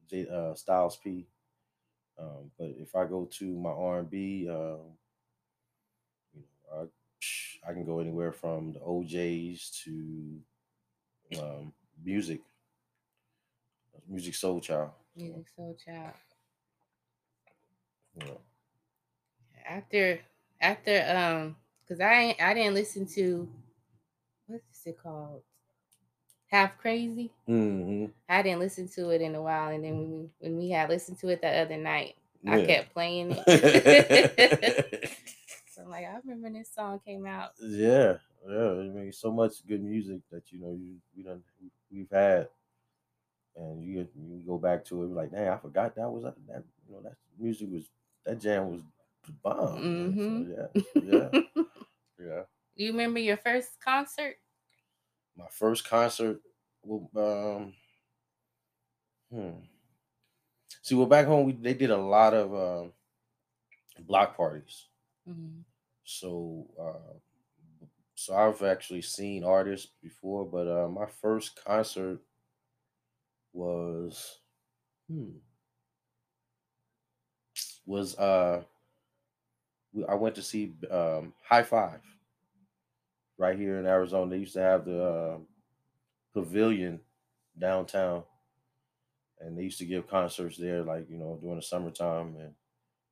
J, 0.09 0.27
uh 0.29 0.55
Styles 0.55 0.97
P. 0.97 1.27
Um, 2.19 2.51
but 2.59 2.69
if 2.79 2.97
I 2.97 3.05
go 3.05 3.29
to 3.39 3.45
my 3.59 3.71
R 3.71 4.01
and 4.01 4.11
B, 4.11 4.49
um, 4.51 4.79
you 6.35 6.43
know, 6.73 6.89
I, 7.65 7.71
I 7.71 7.73
can 7.73 7.85
go 7.85 8.01
anywhere 8.01 8.33
from 8.33 8.73
the 8.73 8.81
O'Jays 8.81 9.71
to 9.85 10.41
um, 11.41 11.73
music, 12.05 12.41
Musiq 14.11 14.35
Soulchild. 14.35 14.91
Music 15.17 15.47
Soul 15.55 15.77
Child. 15.85 16.15
Know. 18.17 18.41
After 19.69 20.21
after 20.61 21.05
um, 21.17 21.57
cause 21.89 22.01
I 22.01 22.13
ain't- 22.15 22.43
I 22.43 22.55
didn't 22.55 22.75
listen 22.75 23.07
to 23.15 23.49
what's 24.47 24.87
it 24.87 24.99
called? 25.01 25.43
Half 26.49 26.79
Crazy. 26.79 27.31
hmm 27.47 28.07
I 28.29 28.43
didn't 28.43 28.61
listen 28.61 28.89
to 28.89 29.09
it 29.11 29.23
in 29.23 29.35
a 29.35 29.41
while, 29.43 29.71
and 29.71 29.83
then 29.83 29.97
when 29.97 30.11
we, 30.11 30.29
when 30.41 30.59
we 30.59 30.69
had 30.71 30.91
listened 30.91 31.19
to 31.21 31.29
it 31.29 31.41
the 31.41 31.49
other 31.49 31.79
night, 31.79 32.15
I 32.47 32.65
kept 32.67 32.93
playing 32.93 33.33
it. 33.33 34.93
so 35.73 35.83
I'm 35.83 35.91
like, 35.91 36.05
I 36.05 36.19
remember 36.25 36.51
this 36.59 36.71
song 36.75 37.01
came 37.07 37.25
out. 37.27 37.53
Yeah, 37.61 38.17
yeah. 38.47 38.71
I 38.71 38.83
mean, 38.89 39.13
so 39.13 39.33
much 39.33 39.67
good 39.67 39.83
music 39.83 40.21
that 40.31 40.53
you 40.53 40.61
know 40.61 40.73
you 40.73 40.97
we 41.17 41.23
done 41.23 41.43
we've 41.91 42.11
had, 42.11 42.49
and 43.57 43.83
you 43.83 43.95
get- 43.95 44.13
you 44.15 44.43
go 44.47 44.59
back 44.59 44.85
to 44.87 45.03
it 45.05 45.11
like, 45.11 45.31
dang, 45.31 45.49
I 45.49 45.57
forgot 45.57 45.95
that 45.97 46.11
was 46.11 46.25
that. 46.25 46.35
you 46.87 46.95
know, 46.95 47.01
that 47.03 47.15
music 47.39 47.69
was 47.73 47.89
that 48.27 48.41
jam 48.41 48.71
was 48.73 48.83
the 49.27 49.33
bomb. 49.43 49.81
man." 49.81 50.69
So, 50.95 51.03
yeah, 51.03 51.31
yeah, 51.33 51.41
yeah. 52.21 52.43
Do 52.77 52.85
you 52.85 52.93
remember 52.93 53.21
your 53.21 53.37
first 53.39 53.71
concert? 53.83 54.37
My 55.39 55.47
first 55.51 55.89
concert, 55.89 56.43
well, 56.83 57.11
um, 57.17 57.75
hmm. 59.31 59.61
See, 60.83 60.95
well, 60.95 61.07
back 61.07 61.27
home 61.27 61.45
we 61.47 61.53
they 61.53 61.75
did 61.75 61.91
a 61.91 61.97
lot 61.97 62.35
of 62.35 62.55
um, 62.55 62.93
block 64.01 64.37
parties. 64.37 64.87
Mhm. 65.29 65.65
So, 66.05 66.67
uh, 66.81 67.19
so 68.15 68.35
I've 68.35 68.63
actually 68.63 69.03
seen 69.03 69.45
artists 69.45 69.93
before, 70.03 70.45
but 70.45 70.67
uh, 70.67 70.89
my 70.89 71.07
first 71.07 71.63
concert 71.63 72.21
was, 73.53 74.39
hmm, 75.09 75.39
was 77.87 78.17
uh, 78.19 78.63
I 80.09 80.15
went 80.15 80.35
to 80.37 80.43
see 80.43 80.75
um, 80.91 81.33
Hi-Five 81.49 82.01
right 83.39 83.59
here 83.59 83.79
in 83.79 83.87
Arizona. 83.87 84.31
They 84.31 84.39
used 84.39 84.55
to 84.55 84.61
have 84.61 84.85
the 84.85 85.03
uh, 85.03 85.39
pavilion 86.35 87.01
downtown, 87.59 88.25
and 89.41 89.57
they 89.57 89.63
used 89.63 89.79
to 89.79 89.87
give 89.87 90.09
concerts 90.09 90.57
there, 90.57 90.83
like 90.83 91.09
you 91.09 91.19
know, 91.19 91.39
during 91.41 91.57
the 91.57 91.63
summertime, 91.63 92.37
and 92.39 92.53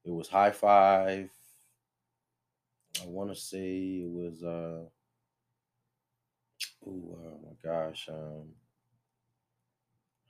it 0.04 0.10
was 0.10 0.28
Hi-Five. 0.28 1.30
I 3.02 3.06
want 3.06 3.30
to 3.30 3.36
say 3.38 4.02
it 4.04 4.10
was 4.10 4.42
uh 4.42 4.84
oh, 6.86 7.38
my 7.42 7.70
gosh 7.70 8.08
um 8.08 8.52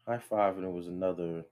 Hi-Five 0.07 0.57
and 0.57 0.65
it 0.65 0.73
was 0.73 0.89
another 0.89 1.45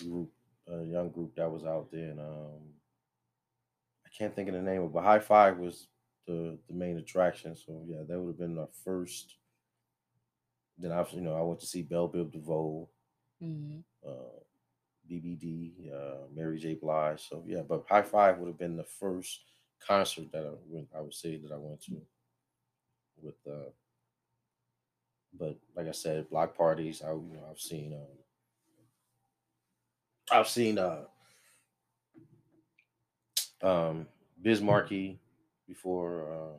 group 0.00 0.30
a 0.68 0.84
young 0.84 1.10
group 1.10 1.34
that 1.36 1.50
was 1.50 1.64
out 1.64 1.90
there 1.90 2.10
and 2.10 2.20
um 2.20 2.60
I 4.06 4.10
can't 4.16 4.34
think 4.34 4.48
of 4.48 4.54
the 4.54 4.62
name 4.62 4.82
of 4.82 4.86
it, 4.90 4.92
but 4.92 5.02
Hi-Five 5.02 5.58
was 5.58 5.88
the 6.26 6.58
the 6.68 6.74
main 6.74 6.96
attraction 6.98 7.54
so 7.56 7.82
yeah 7.86 8.02
that 8.06 8.18
would 8.18 8.28
have 8.28 8.38
been 8.38 8.58
our 8.58 8.68
first 8.84 9.36
then 10.78 10.90
I've 10.92 11.10
you 11.12 11.20
know 11.20 11.36
I 11.36 11.42
went 11.42 11.60
to 11.60 11.66
see 11.66 11.82
Bell 11.82 12.08
Biv 12.08 12.32
DeVoe 12.32 12.88
Mhm. 13.42 13.84
uh 14.06 14.40
BBD 15.10 15.92
uh 15.92 16.26
Mary 16.34 16.58
J 16.58 16.74
Blige 16.74 17.28
so 17.28 17.44
yeah 17.46 17.62
but 17.62 17.84
Hi-Five 17.88 18.38
would 18.38 18.48
have 18.48 18.58
been 18.58 18.76
the 18.76 18.84
first 18.84 19.44
concert 19.80 20.32
that 20.32 20.46
I 20.46 20.52
went 20.66 20.88
I 20.96 21.00
would 21.00 21.14
say 21.14 21.36
that 21.36 21.52
I 21.52 21.56
went 21.56 21.82
to 21.82 22.00
with 23.22 23.36
uh 23.46 23.70
but 25.36 25.58
like 25.74 25.88
I 25.88 25.92
said, 25.92 26.30
block 26.30 26.56
parties. 26.56 27.02
I 27.02 27.10
you 27.10 27.32
know 27.34 27.44
I've 27.50 27.58
seen 27.58 27.92
um 27.92 28.18
I've 30.30 30.48
seen 30.48 30.78
uh 30.78 31.04
um 33.62 34.06
Biz 34.42 34.60
Markie 34.62 35.18
before. 35.66 36.32
Uh, 36.32 36.56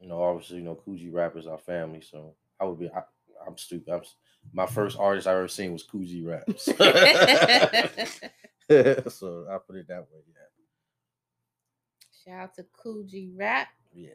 you 0.00 0.08
know, 0.08 0.22
obviously, 0.22 0.58
you 0.58 0.62
know, 0.62 0.76
Kool 0.76 0.96
G 0.96 1.10
Rap 1.10 1.36
is 1.36 1.46
our 1.46 1.58
family, 1.58 2.00
so 2.00 2.34
I 2.58 2.64
would 2.64 2.78
be. 2.78 2.88
I, 2.88 3.02
I'm 3.46 3.56
stupid. 3.56 3.92
I'm, 3.92 4.02
my 4.52 4.66
first 4.66 4.98
artist 4.98 5.26
I 5.26 5.32
ever 5.32 5.48
seen 5.48 5.72
was 5.72 5.82
Kool 5.82 6.04
G 6.04 6.22
Rap's. 6.22 6.64
so 9.14 9.46
I 9.50 9.58
put 9.66 9.76
it 9.76 9.88
that 9.88 10.06
way. 10.10 10.20
Shout 12.24 12.40
out 12.40 12.54
to 12.54 12.66
Kool 12.72 13.04
G 13.04 13.30
Rap. 13.34 13.68
Yeah, 13.94 14.08
yeah. 14.08 14.14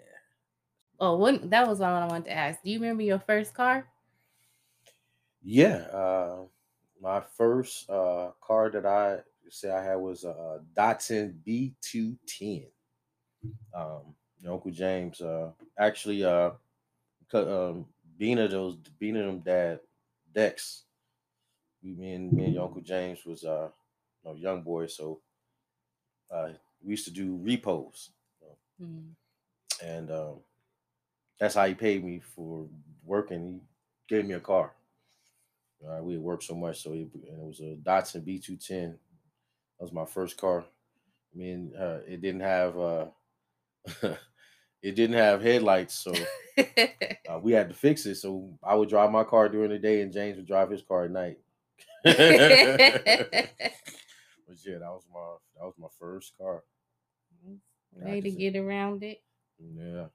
Oh, 0.99 1.17
one 1.17 1.49
that 1.49 1.67
was 1.67 1.79
one 1.79 1.91
I 1.91 2.05
wanted 2.05 2.25
to 2.25 2.33
ask. 2.33 2.61
Do 2.63 2.69
you 2.69 2.79
remember 2.79 3.03
your 3.03 3.19
first 3.19 3.53
car? 3.53 3.87
Yeah, 5.43 5.87
uh, 5.91 6.37
my 7.01 7.21
first 7.35 7.89
uh, 7.89 8.31
car 8.41 8.69
that 8.69 8.85
I 8.85 9.19
say 9.49 9.71
I 9.71 9.83
had 9.83 9.95
was 9.95 10.23
a, 10.23 10.61
Datsun 10.75 11.35
B210. 11.45 12.67
Um, 13.73 14.15
your 14.41 14.53
Uncle 14.53 14.71
James 14.71 15.21
uh, 15.21 15.51
actually 15.77 16.23
uh, 16.23 16.51
um, 17.33 17.87
being 18.17 18.39
of 18.39 18.51
those 18.51 18.77
being 18.99 19.17
of 19.17 19.25
them 19.25 19.39
dad 19.41 19.81
Dex, 20.33 20.85
We, 21.81 21.93
me 21.93 22.13
and 22.13 22.35
me 22.35 22.45
and 22.45 22.53
your 22.55 22.65
Uncle 22.65 22.81
James 22.81 23.25
was 23.25 23.43
uh, 23.45 23.71
you 24.23 24.29
know, 24.31 24.35
young 24.35 24.61
boy, 24.63 24.87
so 24.87 25.21
uh, 26.31 26.53
we 26.81 26.91
used 26.91 27.05
to 27.05 27.11
do 27.11 27.35
repos, 27.37 28.11
Mhm. 28.79 29.15
and 29.81 30.11
um, 30.11 30.39
that's 31.39 31.55
how 31.55 31.65
he 31.67 31.75
paid 31.75 32.03
me 32.03 32.19
for 32.19 32.67
working. 33.03 33.61
He 34.07 34.15
gave 34.15 34.25
me 34.25 34.33
a 34.35 34.39
car. 34.39 34.73
Right, 35.81 36.01
we 36.03 36.13
had 36.13 36.21
worked 36.23 36.43
so 36.43 36.55
much, 36.55 36.81
so 36.81 36.93
he, 36.93 37.01
and 37.01 37.41
it 37.41 37.45
was 37.45 37.59
a 37.59 37.75
Datsun 37.75 38.23
B210. 38.23 38.91
That 39.77 39.83
was 39.83 39.91
my 39.91 40.05
first 40.05 40.37
car. 40.37 40.61
I 41.33 41.37
mean, 41.37 41.75
uh, 41.75 42.01
it 42.07 42.21
didn't 42.21 42.41
have 42.41 42.77
uh, 42.77 43.07
it 44.81 44.95
didn't 44.95 45.15
have 45.15 45.41
headlights, 45.41 45.95
so 45.95 46.13
uh, 47.29 47.39
we 47.41 47.53
had 47.53 47.69
to 47.69 47.75
fix 47.75 48.05
it. 48.05 48.15
So 48.15 48.57
I 48.63 48.75
would 48.75 48.89
drive 48.89 49.11
my 49.11 49.23
car 49.23 49.49
during 49.49 49.71
the 49.71 49.79
day, 49.79 50.01
and 50.01 50.13
James 50.13 50.37
would 50.37 50.47
drive 50.47 50.69
his 50.69 50.81
car 50.81 51.05
at 51.05 51.11
night. 51.11 51.37
but 52.03 52.17
yeah, 52.17 52.27
that 54.77 54.81
was 54.81 55.05
my 55.11 55.35
that 55.55 55.65
was 55.65 55.73
my 55.77 55.87
first 55.99 56.33
car. 56.39 56.63
Yeah, 57.97 58.11
Way 58.11 58.21
to 58.21 58.31
get 58.31 58.55
around 58.55 59.03
it. 59.03 59.21
Yeah, 59.59 60.05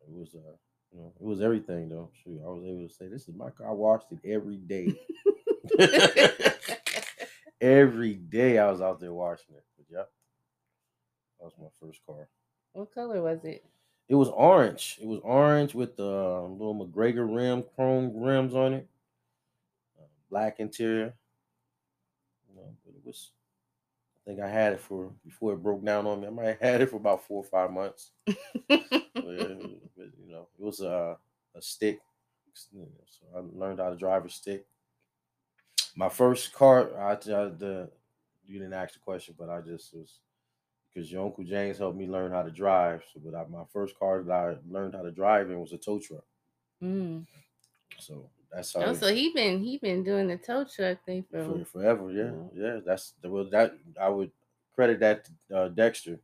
it 0.00 0.08
was 0.08 0.34
uh, 0.34 0.56
you 0.92 1.00
know, 1.00 1.12
it 1.20 1.24
was 1.24 1.40
everything 1.40 1.88
though. 1.88 2.10
Shoot, 2.22 2.40
I 2.44 2.48
was 2.48 2.64
able 2.64 2.86
to 2.86 2.94
say 2.94 3.08
this 3.08 3.28
is 3.28 3.34
my 3.34 3.50
car. 3.50 3.68
I 3.68 3.72
washed 3.72 4.12
it 4.12 4.20
every 4.28 4.58
day. 4.58 4.94
every 7.60 8.14
day 8.14 8.58
I 8.58 8.70
was 8.70 8.80
out 8.80 9.00
there 9.00 9.12
washing 9.12 9.56
it. 9.56 9.64
But 9.76 9.86
yeah, 9.90 10.04
that 11.38 11.44
was 11.44 11.54
my 11.58 11.68
first 11.80 12.00
car. 12.06 12.28
What 12.72 12.92
color 12.94 13.22
was 13.22 13.44
it? 13.44 13.64
It 14.08 14.14
was 14.14 14.28
orange. 14.28 14.98
It 15.00 15.06
was 15.06 15.20
orange 15.20 15.74
with 15.74 15.96
the 15.96 16.06
uh, 16.06 16.42
little 16.42 16.74
McGregor 16.74 17.34
rim, 17.34 17.62
chrome 17.74 18.16
rims 18.20 18.54
on 18.54 18.74
it, 18.74 18.88
uh, 19.98 20.04
black 20.30 20.60
interior. 20.60 21.14
You 22.48 22.56
know, 22.56 22.76
but 22.84 22.94
it 22.94 23.04
was. 23.04 23.32
I 24.16 24.30
think 24.30 24.40
I 24.40 24.48
had 24.48 24.74
it 24.74 24.80
for 24.80 25.12
before 25.24 25.54
it 25.54 25.62
broke 25.62 25.84
down 25.84 26.06
on 26.06 26.20
me. 26.20 26.28
I 26.28 26.30
might 26.30 26.44
have 26.46 26.60
had 26.60 26.80
it 26.80 26.90
for 26.90 26.96
about 26.96 27.24
four 27.26 27.42
or 27.42 27.48
five 27.48 27.70
months. 27.72 28.12
But, 29.22 29.56
was- 29.56 29.80
but, 29.96 30.06
you 30.18 30.32
know, 30.32 30.48
it 30.58 30.64
was 30.64 30.80
a 30.80 31.18
a 31.54 31.62
stick. 31.62 32.00
So 32.54 33.24
I 33.34 33.38
learned 33.40 33.78
how 33.78 33.90
to 33.90 33.96
drive 33.96 34.24
a 34.24 34.28
stick. 34.30 34.66
My 35.94 36.08
first 36.08 36.52
car, 36.52 36.96
I, 36.98 37.12
I 37.12 37.16
the 37.16 37.90
you 38.46 38.58
didn't 38.58 38.72
ask 38.74 38.94
the 38.94 39.00
question, 39.00 39.34
but 39.38 39.48
I 39.48 39.60
just 39.60 39.94
was 39.94 40.20
because 40.92 41.10
your 41.10 41.24
uncle 41.24 41.44
James 41.44 41.78
helped 41.78 41.96
me 41.96 42.06
learn 42.06 42.32
how 42.32 42.42
to 42.42 42.50
drive. 42.50 43.02
So, 43.12 43.20
but 43.24 43.34
I, 43.34 43.44
my 43.46 43.64
first 43.72 43.98
car 43.98 44.22
that 44.22 44.32
I 44.32 44.56
learned 44.68 44.94
how 44.94 45.02
to 45.02 45.10
drive 45.10 45.50
in 45.50 45.60
was 45.60 45.72
a 45.72 45.78
tow 45.78 45.98
truck. 45.98 46.24
Mm. 46.82 47.26
So 47.98 48.28
that's 48.52 48.74
how 48.74 48.82
Oh, 48.82 48.92
so 48.94 49.12
he 49.12 49.32
been 49.32 49.62
he 49.62 49.78
been 49.78 50.02
doing 50.02 50.28
the 50.28 50.36
tow 50.36 50.64
truck 50.64 51.04
thing 51.04 51.24
for, 51.30 51.44
for 51.44 51.64
forever. 51.64 52.10
Yeah, 52.10 52.32
Yeah. 52.54 52.74
yeah. 52.74 52.80
That's 52.84 53.14
the 53.22 53.30
well, 53.30 53.48
that 53.50 53.74
I 54.00 54.08
would 54.08 54.30
credit 54.74 55.00
that 55.00 55.28
to 55.48 55.56
uh, 55.56 55.68
Dexter. 55.68 56.18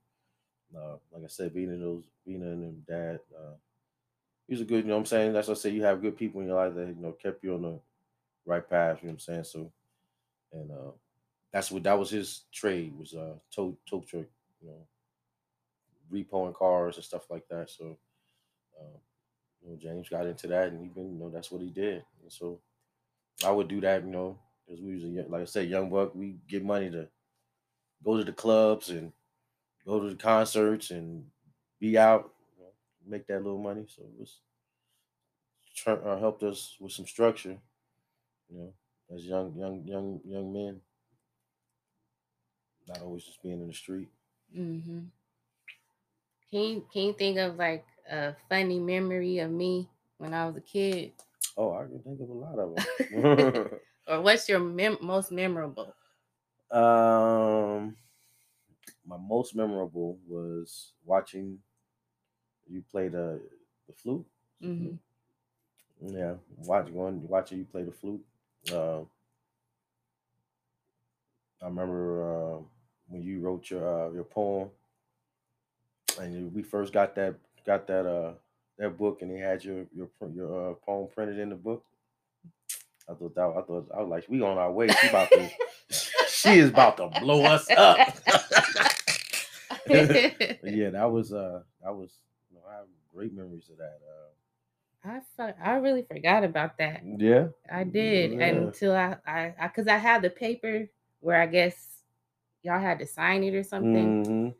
Uh, 0.76 0.96
like 1.12 1.24
I 1.24 1.28
said, 1.28 1.54
being 1.54 1.70
in 1.70 1.80
those, 1.80 2.02
being 2.26 2.42
in 2.42 2.60
them 2.60 2.84
dad, 2.86 3.20
uh, 3.34 3.54
he 4.46 4.54
was 4.54 4.60
a 4.60 4.64
good. 4.64 4.84
You 4.84 4.88
know, 4.88 4.94
what 4.94 5.00
I'm 5.00 5.06
saying 5.06 5.32
that's 5.32 5.48
what 5.48 5.56
I 5.56 5.60
say. 5.60 5.70
You 5.70 5.82
have 5.84 6.02
good 6.02 6.16
people 6.16 6.40
in 6.40 6.48
your 6.48 6.56
life 6.56 6.74
that 6.74 6.88
you 6.88 6.96
know 7.00 7.12
kept 7.12 7.42
you 7.42 7.54
on 7.54 7.62
the 7.62 7.80
right 8.44 8.68
path. 8.68 8.98
You 9.00 9.08
know 9.08 9.12
what 9.12 9.14
I'm 9.14 9.18
saying? 9.20 9.44
So, 9.44 9.72
and 10.52 10.70
uh, 10.70 10.90
that's 11.52 11.70
what 11.70 11.84
that 11.84 11.98
was 11.98 12.10
his 12.10 12.42
trade 12.52 12.92
was 12.98 13.14
uh 13.14 13.34
tow 13.54 13.76
tow 13.88 14.00
truck. 14.00 14.26
You 14.62 14.68
know, 14.68 14.86
repoing 16.12 16.54
cars 16.54 16.96
and 16.96 17.04
stuff 17.04 17.30
like 17.30 17.46
that. 17.48 17.70
So, 17.70 17.98
uh, 18.80 18.98
you 19.62 19.70
know, 19.70 19.76
James 19.76 20.08
got 20.08 20.26
into 20.26 20.46
that, 20.48 20.68
and 20.68 20.80
he 20.82 20.88
been 20.88 21.12
you 21.14 21.18
know 21.20 21.30
that's 21.30 21.50
what 21.50 21.62
he 21.62 21.70
did. 21.70 22.04
And 22.22 22.32
so, 22.32 22.60
I 23.44 23.50
would 23.50 23.68
do 23.68 23.80
that. 23.82 24.04
You 24.04 24.10
know, 24.10 24.38
because 24.66 24.82
we 24.82 24.94
was 24.94 25.04
a 25.04 25.30
like 25.30 25.42
I 25.42 25.46
said, 25.46 25.68
young 25.68 25.90
buck. 25.90 26.14
We 26.14 26.36
get 26.48 26.64
money 26.64 26.90
to 26.90 27.08
go 28.04 28.16
to 28.16 28.24
the 28.24 28.32
clubs 28.32 28.90
and 28.90 29.12
go 29.86 30.00
to 30.00 30.10
the 30.10 30.16
concerts 30.16 30.90
and 30.90 31.24
be 31.80 31.98
out, 31.98 32.32
you 32.56 32.64
know, 32.64 32.70
make 33.06 33.26
that 33.28 33.42
little 33.42 33.62
money. 33.62 33.86
So 33.88 34.02
it 34.02 34.18
was 34.18 34.40
uh, 35.86 36.18
helped 36.18 36.42
us 36.42 36.76
with 36.80 36.92
some 36.92 37.06
structure, 37.06 37.58
you 38.50 38.58
know, 38.58 38.74
as 39.14 39.24
young 39.24 39.54
young 39.56 39.84
young 39.86 40.20
young 40.24 40.52
men. 40.52 40.80
Not 42.88 43.02
always 43.02 43.24
just 43.24 43.42
being 43.42 43.60
in 43.60 43.68
the 43.68 43.74
street. 43.74 44.08
Hmm 44.54 45.10
Can 46.50 46.60
you 46.60 46.88
can 46.92 47.02
you 47.06 47.12
think 47.14 47.38
of 47.38 47.56
like 47.56 47.86
a 48.10 48.34
funny 48.50 48.78
memory 48.78 49.38
of 49.38 49.50
me 49.50 49.88
when 50.18 50.34
I 50.34 50.46
was 50.46 50.56
a 50.56 50.60
kid, 50.60 51.14
Oh, 51.58 51.74
I 51.74 51.84
can 51.84 52.02
think 52.02 52.20
of 52.22 52.28
a 52.30 52.32
lot 52.32 52.58
of 52.58 52.74
them. 53.10 53.70
or 54.08 54.20
what's 54.22 54.48
your 54.48 54.58
mem- 54.60 54.98
most 55.00 55.30
memorable? 55.30 55.94
um, 56.70 57.96
my 59.04 59.16
most 59.16 59.54
memorable 59.56 60.18
was 60.26 60.92
watching 61.04 61.62
you 62.68 62.82
play 62.82 63.08
the 63.08 63.40
the 63.86 63.92
flute. 63.92 64.26
hmm 64.60 64.96
Yeah, 66.00 66.36
watch 66.56 66.92
going 66.92 67.26
watching 67.28 67.58
you 67.58 67.64
play 67.64 67.84
the 67.84 67.92
flute. 67.92 68.24
Uh, 68.72 69.02
I 71.62 71.66
remember 71.66 72.58
uh, 72.58 72.62
when 73.08 73.22
you 73.22 73.40
wrote 73.40 73.70
your 73.70 74.08
uh, 74.08 74.12
your 74.12 74.24
poem, 74.24 74.68
and 76.20 76.34
you, 76.34 76.50
we 76.54 76.62
first 76.62 76.92
got 76.92 77.14
that 77.16 77.34
got 77.66 77.86
that 77.86 78.06
uh 78.06 78.32
that 78.78 78.96
book, 78.96 79.22
and 79.22 79.30
they 79.30 79.38
had 79.38 79.64
your 79.64 79.86
your 79.94 80.08
your 80.34 80.70
uh, 80.70 80.74
poem 80.74 81.08
printed 81.14 81.38
in 81.38 81.48
the 81.50 81.56
book. 81.56 81.84
I 83.08 83.14
thought 83.14 83.34
that 83.34 83.42
I 83.42 83.62
thought 83.62 83.88
I 83.96 84.02
was 84.02 84.08
like 84.08 84.24
we 84.28 84.42
on 84.42 84.58
our 84.58 84.70
way. 84.70 84.88
She 84.88 85.08
about 85.08 85.30
to 85.30 85.50
she 86.28 86.58
is 86.58 86.70
about 86.70 86.96
to 86.98 87.08
blow 87.20 87.42
us 87.44 87.68
up. 87.70 87.96
yeah, 89.88 90.90
that 90.90 91.10
was 91.10 91.32
uh 91.32 91.62
that 91.82 91.94
was 91.94 92.18
you 92.50 92.56
know, 92.56 92.62
I 92.68 92.74
have 92.76 92.86
great 93.14 93.32
memories 93.32 93.70
of 93.70 93.78
that. 93.78 94.00
Uh, 94.06 94.28
I 95.38 95.54
I 95.62 95.76
really 95.76 96.02
forgot 96.02 96.44
about 96.44 96.76
that. 96.78 97.02
yeah. 97.18 97.48
I 97.70 97.84
did 97.84 98.32
Yeah. 98.32 98.46
until 98.46 98.94
I 98.94 99.16
I 99.26 99.54
I 99.58 99.68
because 99.68 99.86
I, 99.86 99.96
had 99.96 100.22
the 100.22 100.30
paper 100.30 100.88
where 101.20 101.40
I 101.40 101.46
guess 101.46 101.97
y'all 102.62 102.80
had 102.80 102.98
to 103.00 103.06
sign 103.06 103.44
it 103.44 103.54
or 103.54 103.62
something, 103.64 104.16
Mhm. 104.24 104.54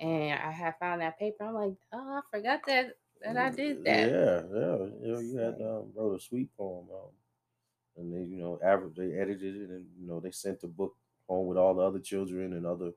and 0.00 0.34
I 0.40 0.52
had 0.52 0.78
found 0.80 1.02
that 1.02 1.18
paper. 1.18 1.44
I'm 1.44 1.54
like, 1.54 1.74
oh, 1.92 2.18
I 2.18 2.22
forgot 2.30 2.62
that 2.66 2.96
that 3.22 3.36
I 3.36 3.50
did 3.50 3.84
that. 3.84 4.14
Yeah, 4.14 4.42
yeah. 4.52 4.76
You 5.02 5.20
you 5.20 5.36
had 5.38 5.60
um, 5.62 5.92
wrote 5.94 6.16
a 6.16 6.20
sweet 6.20 6.54
poem, 6.56 6.88
um, 6.90 7.10
and 7.96 8.12
they, 8.14 8.22
you 8.30 8.38
know, 8.38 8.60
average 8.64 8.96
they 8.96 9.12
edited 9.14 9.56
it, 9.56 9.70
and 9.70 9.86
you 9.98 10.06
know, 10.06 10.20
they 10.20 10.30
sent 10.32 10.60
the 10.60 10.68
book 10.68 10.96
home 11.28 11.48
with 11.48 11.58
all 11.58 11.74
the 11.74 11.82
other 11.82 12.00
children 12.00 12.54
and 12.54 12.66
other. 12.66 12.92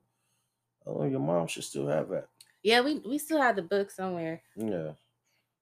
Oh, 0.86 1.04
your 1.06 1.20
mom 1.20 1.48
should 1.48 1.64
still 1.64 1.88
have 1.88 2.08
that. 2.10 2.28
Yeah, 2.62 2.80
we 2.82 2.98
we 2.98 3.18
still 3.18 3.40
have 3.40 3.56
the 3.56 3.62
book 3.62 3.90
somewhere, 3.90 4.42
Yeah. 4.56 4.94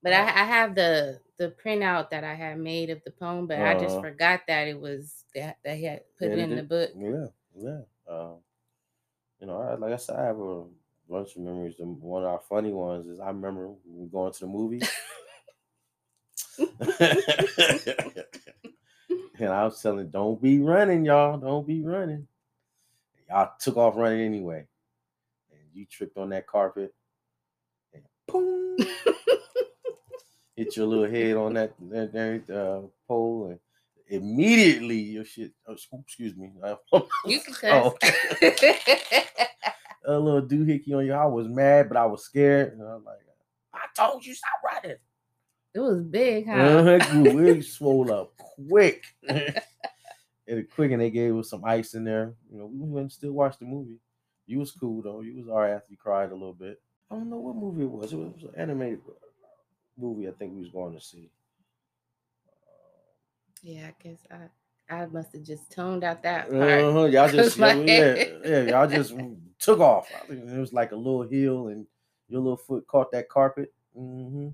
but 0.02 0.12
I 0.12 0.22
I 0.22 0.44
have 0.44 0.74
the 0.74 1.20
the 1.38 1.50
printout 1.50 2.10
that 2.10 2.24
I 2.24 2.34
had 2.34 2.58
made 2.58 2.90
of 2.90 3.02
the 3.04 3.10
poem, 3.10 3.46
but 3.46 3.60
I 3.60 3.74
just 3.74 3.98
Uh-huh. 3.98 4.00
forgot 4.00 4.42
that 4.46 4.68
it 4.68 4.80
was 4.80 5.24
that 5.34 5.58
that 5.64 5.76
he 5.76 5.84
had 5.84 6.02
put 6.18 6.30
it 6.32 6.38
in 6.38 6.54
the 6.54 6.62
book. 6.62 6.90
Yeah, 6.94 7.26
yeah. 7.56 7.82
Um, 8.08 8.40
you 9.44 9.50
know, 9.50 9.60
I, 9.60 9.74
like 9.74 9.92
I 9.92 9.96
said, 9.96 10.16
I 10.16 10.24
have 10.24 10.40
a 10.40 10.64
bunch 11.06 11.36
of 11.36 11.42
memories. 11.42 11.76
The, 11.76 11.84
one 11.84 12.22
of 12.22 12.30
our 12.30 12.40
funny 12.48 12.72
ones 12.72 13.06
is 13.06 13.20
I 13.20 13.26
remember 13.26 13.68
we 13.86 14.06
going 14.06 14.32
to 14.32 14.40
the 14.40 14.46
movie. 14.46 14.80
and 19.38 19.50
I 19.50 19.64
was 19.64 19.82
telling, 19.82 20.08
don't 20.08 20.40
be 20.40 20.60
running, 20.60 21.04
y'all. 21.04 21.36
Don't 21.36 21.66
be 21.66 21.82
running. 21.82 22.26
Y'all 23.28 23.50
took 23.60 23.76
off 23.76 23.96
running 23.96 24.22
anyway. 24.22 24.66
And 25.50 25.60
you 25.74 25.84
tripped 25.84 26.16
on 26.16 26.30
that 26.30 26.46
carpet 26.46 26.94
and 27.92 28.02
boom, 28.26 28.78
hit 30.56 30.74
your 30.74 30.86
little 30.86 31.10
head 31.10 31.36
on 31.36 31.52
that, 31.52 31.74
that, 31.90 32.14
that 32.14 32.48
uh, 32.48 32.80
pole. 33.06 33.48
And 33.50 33.58
immediately 34.08 34.98
your 34.98 35.24
shit, 35.24 35.52
oh, 35.66 35.76
excuse 36.00 36.36
me, 36.36 36.52
uh, 36.62 36.76
You 37.26 37.40
can 37.40 37.54
Oh. 37.64 37.94
a 40.06 40.18
little 40.18 40.42
doohickey 40.42 40.94
on 40.94 41.06
you. 41.06 41.12
I 41.12 41.26
was 41.26 41.48
mad, 41.48 41.88
but 41.88 41.96
I 41.96 42.06
was 42.06 42.24
scared. 42.24 42.72
And 42.72 42.82
I 42.82 42.94
was 42.96 43.04
like, 43.04 43.18
I 43.72 43.86
told 43.96 44.24
you 44.24 44.34
stop 44.34 44.50
running. 44.64 44.96
it 45.74 45.80
was 45.80 46.00
big, 46.02 46.46
huh? 46.46 46.52
Uh-huh, 46.52 46.90
it 46.90 47.02
grew 47.10 47.62
swole 47.76 48.12
up 48.12 48.32
quick. 48.36 49.02
and 49.28 50.70
quick, 50.74 50.92
and 50.92 51.00
they 51.00 51.10
gave 51.10 51.36
us 51.36 51.50
some 51.50 51.64
ice 51.64 51.94
in 51.94 52.04
there. 52.04 52.34
You 52.52 52.58
know, 52.58 52.66
we 52.66 52.88
went 52.88 53.04
and 53.04 53.12
still 53.12 53.32
watched 53.32 53.60
the 53.60 53.66
movie. 53.66 53.98
You 54.46 54.58
was 54.58 54.72
cool 54.72 55.00
though. 55.02 55.22
You 55.22 55.36
was 55.38 55.48
all 55.48 55.60
right 55.60 55.70
after 55.72 55.90
you 55.90 55.96
cried 55.96 56.30
a 56.30 56.34
little 56.34 56.52
bit. 56.52 56.80
I 57.10 57.14
don't 57.14 57.30
know 57.30 57.38
what 57.38 57.56
movie 57.56 57.84
it 57.84 57.90
was. 57.90 58.12
It 58.12 58.16
was, 58.16 58.28
it 58.28 58.34
was 58.34 58.54
an 58.54 58.60
animated 58.60 59.00
movie. 59.96 60.28
I 60.28 60.32
think 60.32 60.52
we 60.52 60.60
was 60.60 60.70
going 60.70 60.94
to 60.94 61.00
see. 61.00 61.30
Yeah, 63.64 63.88
I 63.88 63.94
guess 64.02 64.18
I 64.30 64.94
I 64.94 65.06
must 65.06 65.32
have 65.32 65.42
just 65.42 65.72
toned 65.72 66.04
out 66.04 66.22
that 66.22 66.50
part. 66.50 66.62
Uh-huh, 66.62 67.04
y'all 67.06 67.28
just 67.32 67.58
yeah, 67.58 68.14
yeah, 68.44 68.62
y'all 68.62 68.86
just 68.86 69.14
took 69.58 69.80
off. 69.80 70.12
I 70.14 70.26
think 70.26 70.50
it 70.50 70.58
was 70.60 70.74
like 70.74 70.92
a 70.92 70.96
little 70.96 71.22
hill, 71.22 71.68
and 71.68 71.86
your 72.28 72.42
little 72.42 72.58
foot 72.58 72.86
caught 72.86 73.10
that 73.12 73.30
carpet. 73.30 73.72
hmm 73.94 74.48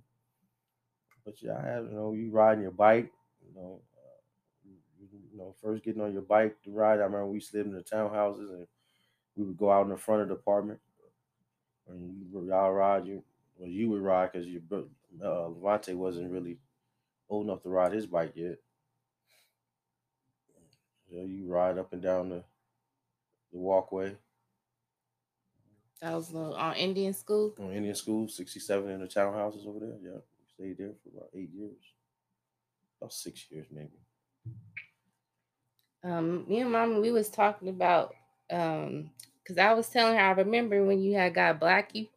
But 1.24 1.42
yeah, 1.42 1.58
I 1.58 1.66
had 1.66 1.84
you 1.86 1.90
know 1.92 2.12
you 2.12 2.30
riding 2.30 2.62
your 2.62 2.70
bike. 2.70 3.10
You 3.44 3.54
know, 3.60 3.80
uh, 3.96 4.68
you, 5.00 5.08
you 5.32 5.38
know, 5.38 5.54
first 5.60 5.82
getting 5.82 6.02
on 6.02 6.12
your 6.12 6.22
bike 6.22 6.62
to 6.62 6.70
ride. 6.70 7.00
I 7.00 7.04
remember 7.04 7.26
we 7.26 7.38
used 7.38 7.50
to 7.50 7.56
live 7.58 7.66
in 7.66 7.72
the 7.74 7.82
townhouses, 7.82 8.50
and 8.50 8.68
we 9.36 9.44
would 9.44 9.58
go 9.58 9.72
out 9.72 9.82
in 9.84 9.90
the 9.90 9.98
front 9.98 10.22
of 10.22 10.28
the 10.28 10.34
apartment, 10.34 10.80
and 11.88 12.26
you, 12.32 12.46
y'all 12.48 12.72
ride. 12.72 13.06
You 13.06 13.22
well, 13.58 13.68
you 13.68 13.90
would 13.90 14.02
ride 14.02 14.32
because 14.32 14.46
your 14.46 14.62
uh, 15.24 15.46
Levante 15.48 15.94
wasn't 15.94 16.30
really 16.30 16.58
old 17.28 17.46
enough 17.46 17.62
to 17.62 17.68
ride 17.68 17.92
his 17.92 18.06
bike 18.06 18.32
yet. 18.34 18.58
Yeah, 21.10 21.24
you 21.24 21.46
ride 21.46 21.78
up 21.78 21.92
and 21.92 22.00
down 22.02 22.30
the 22.30 22.44
the 23.52 23.58
walkway 23.58 24.16
That 26.02 26.14
was 26.14 26.34
on 26.34 26.76
Indian 26.76 27.14
school. 27.14 27.56
on 27.58 27.72
Indian 27.72 27.94
School, 27.94 28.28
67 28.28 28.90
in 28.90 29.00
the 29.00 29.06
townhouses 29.06 29.66
over 29.66 29.78
there. 29.80 29.98
Yeah, 30.00 30.20
we 30.38 30.46
stayed 30.46 30.78
there 30.78 30.94
for 31.02 31.10
about 31.10 31.30
eight 31.34 31.50
years, 31.50 31.94
about 33.00 33.12
six 33.12 33.50
years 33.50 33.66
maybe. 33.70 33.98
Um, 36.02 36.48
me 36.48 36.60
and 36.60 36.72
mom, 36.72 37.00
we 37.00 37.10
was 37.10 37.30
talking 37.30 37.68
about 37.68 38.14
um 38.50 39.12
because 39.42 39.58
I 39.58 39.72
was 39.74 39.88
telling 39.88 40.16
her 40.16 40.20
I 40.24 40.30
remember 40.32 40.84
when 40.84 41.00
you 41.00 41.14
had 41.14 41.34
got 41.34 41.60
Blackie, 41.60 42.10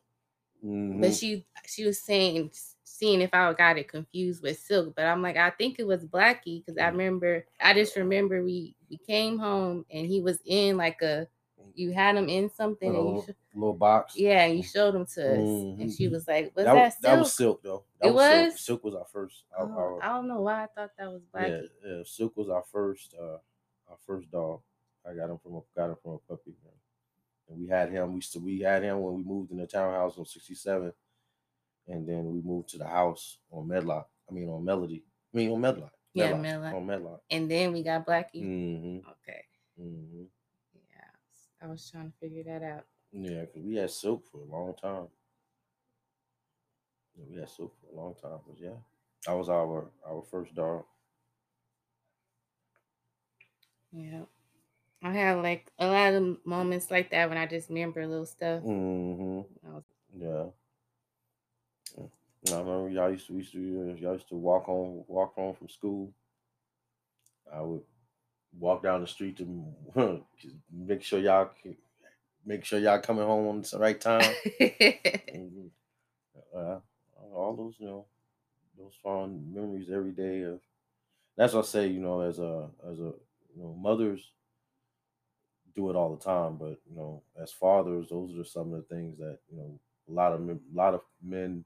Mhm. 0.62 1.00
but 1.00 1.14
she 1.14 1.46
she 1.66 1.86
was 1.86 2.02
saying 2.02 2.52
seeing 2.94 3.22
if 3.22 3.34
I 3.34 3.52
got 3.54 3.78
it 3.78 3.88
confused 3.88 4.44
with 4.44 4.60
Silk, 4.60 4.94
but 4.96 5.06
I'm 5.06 5.22
like 5.22 5.36
I 5.38 5.50
think 5.50 5.80
it 5.80 5.88
was 5.88 6.06
Blackie 6.06 6.64
because 6.64 6.78
I 6.78 6.84
Mm. 6.84 6.92
remember 6.92 7.46
I 7.60 7.74
just 7.74 7.96
remember 7.96 8.44
we 8.44 8.76
we 8.90 8.98
came 8.98 9.38
home 9.40 9.86
and 9.92 10.06
he 10.06 10.22
was 10.22 10.40
in 10.46 10.78
like 10.78 11.02
a 11.02 11.28
you 11.76 11.92
had 11.92 12.16
him 12.16 12.30
in 12.30 12.50
something 12.52 12.90
and 12.90 12.98
you 12.98 13.14
little, 13.16 13.36
little 13.56 13.74
box. 13.74 14.16
yeah 14.16 14.44
and 14.44 14.58
you 14.58 14.64
showed 14.64 14.94
him 14.94 15.06
to 15.08 15.22
us 15.22 15.40
and 15.80 15.92
she 15.92 16.08
Mhm. 16.08 16.12
was 16.12 16.28
like 16.28 16.56
was 16.56 16.66
that, 16.66 16.74
that, 16.76 16.84
was, 16.86 16.96
that 17.02 17.18
was 17.18 17.34
Silk? 17.34 17.62
Silk 17.62 17.64
though. 17.64 17.84
That 18.00 18.08
It 18.08 18.12
Silk. 18.12 18.52
was? 18.52 18.60
Silk 18.60 18.84
was 18.84 18.96
our 18.96 19.06
first. 19.06 19.44
Our, 19.58 19.66
Oh, 19.66 19.78
our- 19.78 20.04
I 20.04 20.08
don't 20.10 20.28
know 20.28 20.42
why 20.42 20.64
I 20.64 20.68
thought 20.68 20.92
that 20.98 21.10
was 21.12 21.22
yeah, 21.34 21.62
yeah, 21.86 22.04
Silk 22.06 22.38
was 22.38 22.50
our 22.50 22.64
first. 22.64 23.16
Uh, 23.20 23.40
our 23.90 23.98
first 24.06 24.30
dog. 24.30 24.62
I 25.06 25.14
got 25.16 25.30
him 25.32 25.40
from 25.40 25.56
a 25.56 25.62
got 25.76 25.90
him 25.90 25.98
from 26.04 26.12
a 26.14 26.18
puppy. 26.20 26.56
man. 26.64 26.74
And 27.50 27.60
we 27.60 27.68
had 27.68 27.90
him. 27.92 28.14
We 28.14 28.22
still 28.22 28.42
we 28.44 28.60
had 28.60 28.84
him 28.84 29.02
when 29.02 29.16
we 29.16 29.24
moved 29.24 29.52
in 29.52 29.58
the 29.58 29.68
townhouse 29.68 30.18
on 30.18 30.26
67, 30.26 30.94
and 31.88 32.08
then 32.08 32.32
we 32.32 32.42
moved 32.42 32.70
to 32.70 32.78
the 32.78 32.88
house 32.88 33.38
on 33.52 33.68
Medlock. 33.68 34.10
I 34.30 34.34
mean 34.34 34.50
on 34.50 34.64
Melody. 34.64 35.04
I 35.34 35.38
mean 35.38 35.52
on 35.52 35.62
Medlock. 35.62 35.92
Yeah, 36.14 36.26
Medlock, 36.34 36.42
Medlock. 36.42 36.74
On 36.76 36.86
Medlock. 36.86 37.22
And 37.32 37.50
then 37.52 37.74
we 37.74 37.84
got 37.84 38.06
Blackie. 38.06 38.42
hmm 38.42 38.98
Okay. 39.12 39.42
hmm 39.78 40.24
Yeah. 40.90 41.10
I 41.62 41.68
was 41.68 41.90
trying 41.90 42.12
to 42.12 42.18
figure 42.20 42.44
that 42.44 42.64
out. 42.64 42.86
Yeah, 43.12 43.42
because 43.42 43.64
we 43.64 43.76
had 43.76 43.92
Silk 43.92 44.24
for 44.32 44.40
a 44.40 44.46
long 44.46 44.74
time. 44.76 45.08
Yeah, 47.16 47.26
we 47.30 47.40
had 47.40 47.50
Silk 47.50 47.74
for 47.82 47.96
a 47.96 48.00
long 48.02 48.16
time, 48.16 48.40
but 48.48 48.58
yeah, 48.60 48.78
that 49.28 49.34
was 49.34 49.50
our 49.50 49.90
our 50.06 50.24
first 50.32 50.54
dog. 50.56 50.84
Yeah. 53.92 54.22
I 55.04 55.12
had 55.12 55.44
like 55.44 55.72
a 55.80 55.88
lot 55.88 56.14
of 56.14 56.38
moments 56.46 56.90
like 56.90 57.12
that 57.12 57.30
when 57.30 57.38
I 57.38 57.46
just 57.46 57.70
remember 57.70 58.06
little 58.08 58.26
stuff. 58.26 58.64
hmm 58.64 59.42
was- 59.64 59.84
Yeah. 60.16 60.46
I 62.52 62.60
remember 62.60 62.90
y'all 62.90 63.12
used 63.12 63.28
to 63.28 63.34
used 63.34 63.54
to 63.54 63.92
uh, 63.92 64.02
y'all 64.02 64.14
used 64.14 64.30
to 64.30 64.36
walk 64.36 64.66
home 64.66 65.04
walk 65.08 65.36
home 65.36 65.56
from 65.56 65.70
school. 65.70 66.14
I 67.54 67.62
would 67.62 67.82
walk 68.60 68.84
down 68.84 69.02
the 69.02 69.08
street 69.08 69.38
to 69.38 70.24
make 70.72 71.04
sure 71.04 71.20
y'all 71.20 71.52
make 72.46 72.66
sure 72.66 72.80
y'all 72.80 73.00
coming 73.00 73.26
home 73.26 73.48
on 73.48 73.62
the 73.62 73.80
right 73.80 74.00
time. 74.00 74.34
Mhm. 75.34 75.72
uh, 76.56 76.80
all 77.34 77.56
those 77.56 77.76
you 77.80 77.88
know 77.88 78.06
those 78.78 78.94
fond 79.04 79.54
memories 79.54 79.90
every 79.92 80.12
day 80.12 80.44
of 80.44 80.60
that's 81.38 81.54
what 81.54 81.66
I 81.66 81.68
say 81.68 81.88
you 81.88 82.00
know 82.02 82.22
as 82.22 82.40
a 82.40 82.70
as 82.90 83.00
a 83.00 83.14
you 83.56 83.58
know 83.64 83.76
mothers 83.80 84.32
do 85.76 85.90
it 85.90 85.96
all 85.96 86.16
the 86.16 86.24
time 86.24 86.56
but 86.58 86.78
you 86.90 86.96
know 86.96 87.22
as 87.42 87.52
fathers 87.52 88.08
those 88.10 88.38
are 88.38 88.44
some 88.44 88.74
of 88.74 88.80
the 88.88 88.96
things 88.96 89.18
that 89.18 89.40
you 89.52 89.58
know 89.58 89.80
a 90.10 90.12
lot 90.12 90.32
of 90.34 90.48
a 90.48 90.58
lot 90.74 90.94
of 90.94 91.02
men 91.22 91.66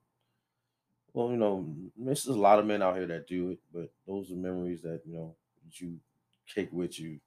well 1.18 1.32
you 1.32 1.38
know 1.38 1.76
there's 1.98 2.28
a 2.28 2.34
lot 2.34 2.60
of 2.60 2.66
men 2.66 2.82
out 2.82 2.98
here 2.98 3.08
that 3.08 3.28
do 3.28 3.52
it 3.52 3.60
but 3.74 3.92
those 4.08 4.32
are 4.32 4.36
memories 4.36 4.82
that 4.84 5.02
you 5.06 5.14
know 5.14 5.36
that 5.64 5.80
you 5.82 6.00
take 6.54 6.72
with 6.72 7.00
you 7.00 7.20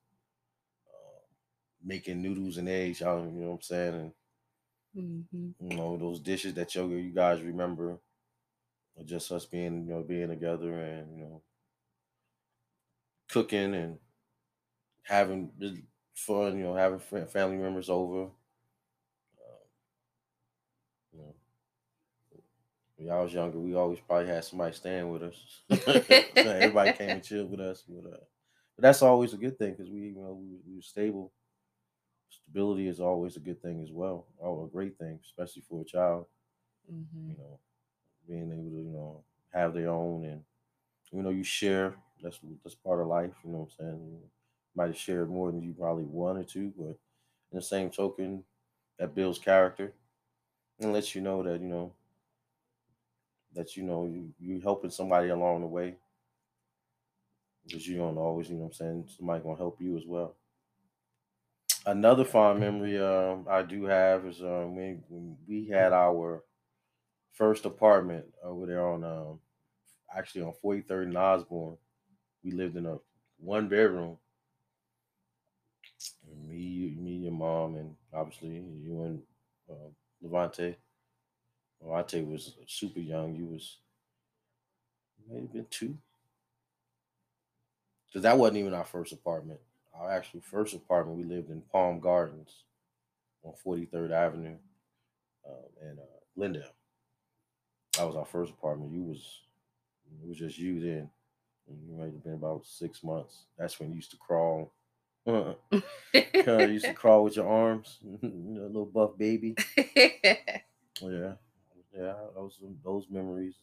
uh, 0.88 1.20
making 1.84 2.22
noodles 2.22 2.58
and 2.58 2.68
eggs 2.68 3.00
y'all 3.00 3.24
you 3.24 3.32
know 3.32 3.48
what 3.50 3.54
I'm 3.56 3.62
saying 3.62 3.94
and 3.94 4.12
Mhm. 4.94 5.54
you 5.60 5.76
know 5.76 5.96
those 5.96 6.20
dishes 6.20 6.54
that 6.54 6.74
you 6.74 6.86
you 6.94 7.10
guys 7.12 7.42
remember 7.42 7.98
or 8.96 9.04
just 9.04 9.32
us 9.32 9.46
being 9.46 9.86
you 9.86 9.94
know 9.94 10.02
being 10.02 10.28
together 10.28 10.72
and 10.80 11.16
you 11.18 11.24
know 11.24 11.42
cooking 13.28 13.74
and 13.74 13.98
having 15.02 15.50
fun 16.14 16.56
you 16.58 16.64
know 16.64 16.74
having 16.74 17.00
family 17.26 17.56
members 17.56 17.88
over 17.90 18.30
uh, 19.38 19.64
you 21.12 21.18
know 21.20 21.34
when 23.00 23.10
I 23.12 23.20
was 23.22 23.32
younger 23.34 23.58
we 23.60 23.74
always 23.74 24.00
probably 24.00 24.28
had 24.28 24.44
somebody 24.44 24.74
staying 24.74 25.10
with 25.10 25.22
us 25.22 25.62
everybody 26.44 26.92
came 26.92 27.14
and 27.14 27.24
chilled 27.24 27.50
with 27.50 27.60
us 27.60 27.82
but, 27.88 28.06
uh, 28.12 28.18
but 28.76 28.82
that's 28.82 29.02
always 29.02 29.34
a 29.34 29.38
good 29.38 29.58
thing 29.58 29.72
because 29.72 29.90
we 29.90 30.00
you 30.10 30.22
know 30.22 30.34
we, 30.34 30.58
we 30.66 30.76
were 30.76 30.82
stable 30.82 31.32
stability 32.28 32.88
is 32.88 33.00
always 33.00 33.36
a 33.36 33.40
good 33.40 33.60
thing 33.62 33.82
as 33.82 33.92
well 33.92 34.26
oh 34.40 34.64
a 34.64 34.68
great 34.68 34.98
thing 34.98 35.20
especially 35.24 35.62
for 35.62 35.82
a 35.82 35.84
child 35.84 36.26
Mhm. 36.88 37.36
you 37.36 37.36
know, 37.36 37.60
being 38.26 38.52
able 38.52 38.70
to, 38.70 38.82
you 38.84 38.90
know, 38.90 39.24
have 39.52 39.74
their 39.74 39.90
own 39.90 40.24
and 40.24 40.44
you 41.12 41.22
know, 41.22 41.30
you 41.30 41.44
share. 41.44 41.96
That's 42.22 42.40
that's 42.64 42.74
part 42.76 43.00
of 43.00 43.08
life, 43.08 43.34
you 43.44 43.50
know 43.50 43.60
what 43.60 43.72
I'm 43.80 43.98
saying? 43.98 44.30
might 44.74 44.88
have 44.88 44.96
shared 44.98 45.30
more 45.30 45.52
than 45.52 45.62
you 45.62 45.74
probably 45.74 46.04
wanted 46.04 46.48
to, 46.48 46.72
but 46.78 46.86
in 47.52 47.56
the 47.56 47.62
same 47.62 47.90
token, 47.90 48.44
that 48.98 49.14
builds 49.14 49.38
character 49.38 49.94
and 50.80 50.92
lets 50.92 51.14
you 51.14 51.20
know 51.22 51.42
that 51.42 51.60
you 51.60 51.68
know 51.68 51.94
that 53.54 53.76
you 53.76 53.82
know 53.82 54.06
you 54.06 54.32
you 54.38 54.60
helping 54.60 54.90
somebody 54.90 55.28
along 55.28 55.60
the 55.60 55.66
way 55.66 55.96
because 57.64 57.86
you 57.86 57.96
don't 57.96 58.18
always 58.18 58.48
you 58.48 58.56
know 58.56 58.62
what 58.62 58.68
I'm 58.68 58.72
saying 58.74 59.08
somebody 59.16 59.42
gonna 59.42 59.56
help 59.56 59.80
you 59.80 59.96
as 59.96 60.04
well. 60.06 60.36
Another 61.86 62.24
fond 62.24 62.60
memory 62.60 62.98
um, 62.98 63.46
I 63.48 63.62
do 63.62 63.84
have 63.84 64.26
is 64.26 64.42
um, 64.42 64.76
when, 64.76 65.02
when 65.08 65.36
we 65.48 65.66
had 65.66 65.92
our 65.92 66.44
first 67.32 67.64
apartment 67.64 68.26
over 68.44 68.66
there 68.66 68.86
on 68.86 69.02
um, 69.02 69.40
actually 70.14 70.42
on 70.42 70.52
43rd 70.62 71.04
and 71.04 71.16
Osborn. 71.16 71.76
We 72.44 72.50
lived 72.52 72.76
in 72.76 72.86
a 72.86 72.98
one 73.38 73.68
bedroom. 73.68 74.18
Me, 76.46 76.94
me, 76.98 77.10
your 77.12 77.32
mom, 77.32 77.76
and 77.76 77.94
obviously 78.12 78.48
you 78.48 79.02
and 79.02 79.22
uh, 79.70 79.90
Levante. 80.22 80.76
Levante 81.82 82.22
was 82.22 82.54
super 82.66 83.00
young. 83.00 83.34
You 83.34 83.46
was 83.46 83.78
maybe 85.28 85.46
been 85.46 85.66
two, 85.70 85.96
because 88.06 88.22
that 88.22 88.38
wasn't 88.38 88.58
even 88.58 88.74
our 88.74 88.84
first 88.84 89.12
apartment. 89.12 89.60
Our 89.94 90.10
actual 90.10 90.40
first 90.40 90.74
apartment, 90.74 91.18
we 91.18 91.24
lived 91.24 91.50
in 91.50 91.62
Palm 91.72 92.00
Gardens 92.00 92.64
on 93.42 93.54
43rd 93.64 94.12
Avenue 94.12 94.56
um, 95.46 95.54
in 95.82 95.98
uh, 95.98 96.38
Lindale. 96.38 96.72
That 97.96 98.06
was 98.06 98.16
our 98.16 98.24
first 98.26 98.52
apartment. 98.52 98.92
You 98.92 99.02
was 99.02 99.40
it 100.22 100.28
was 100.28 100.38
just 100.38 100.58
you 100.58 100.80
then. 100.80 101.10
You 101.68 101.96
might 101.96 102.06
have 102.06 102.24
been 102.24 102.34
about 102.34 102.66
six 102.66 103.04
months. 103.04 103.44
That's 103.56 103.78
when 103.78 103.90
you 103.90 103.96
used 103.96 104.10
to 104.12 104.16
crawl. 104.16 104.72
Uh, 106.46 106.58
you 106.58 106.72
used 106.72 106.86
to 106.86 106.94
crawl 106.94 107.22
with 107.22 107.36
your 107.36 107.46
arms, 107.46 107.98
you 108.02 108.18
know, 108.22 108.62
little 108.66 108.86
buff 108.86 109.16
baby. 109.18 109.54
yeah, 109.76 111.34
yeah. 111.96 112.14
Those 112.34 112.58
those 112.84 113.06
memories. 113.10 113.54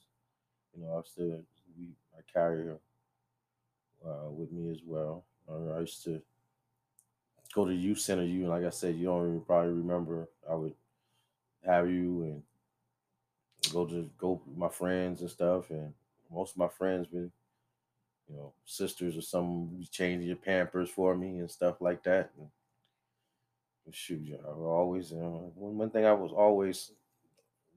You 0.76 0.84
know, 0.84 0.98
I 0.98 1.02
still 1.08 1.44
we 1.78 1.90
I 2.18 2.22
carry 2.32 2.70
uh, 4.06 4.30
with 4.30 4.52
me 4.52 4.72
as 4.72 4.82
well. 4.86 5.24
I 5.50 5.80
used 5.80 6.04
to 6.04 6.22
go 7.54 7.66
to 7.66 7.74
youth 7.74 8.00
center. 8.00 8.24
You 8.24 8.42
and 8.42 8.50
like 8.50 8.66
I 8.66 8.70
said, 8.70 8.96
you 8.96 9.06
don't 9.06 9.28
even 9.28 9.42
probably 9.42 9.74
remember. 9.74 10.28
I 10.50 10.56
would 10.56 10.76
have 11.66 11.90
you 11.90 12.24
and 12.24 12.44
go 13.72 13.86
to 13.86 14.10
go 14.18 14.42
with 14.46 14.58
my 14.58 14.70
friends 14.70 15.22
and 15.22 15.30
stuff, 15.30 15.70
and 15.70 15.94
most 16.32 16.52
of 16.52 16.58
my 16.58 16.68
friends 16.68 17.08
been, 17.08 17.32
you 18.30 18.36
know, 18.36 18.54
sisters 18.66 19.18
or 19.18 19.22
some 19.22 19.84
changing 19.92 20.28
your 20.28 20.38
pampers 20.38 20.90
for 20.90 21.16
me 21.16 21.40
and 21.40 21.52
stuff 21.52 21.82
like 21.82 22.04
that. 22.04 22.32
And, 22.38 22.50
shoot, 23.92 24.22
I 24.46 24.50
always, 24.50 25.12
you 25.12 25.18
know, 25.18 25.52
one, 25.56 25.78
one 25.78 25.90
thing 25.90 26.06
I 26.06 26.12
was 26.12 26.32
always 26.34 26.92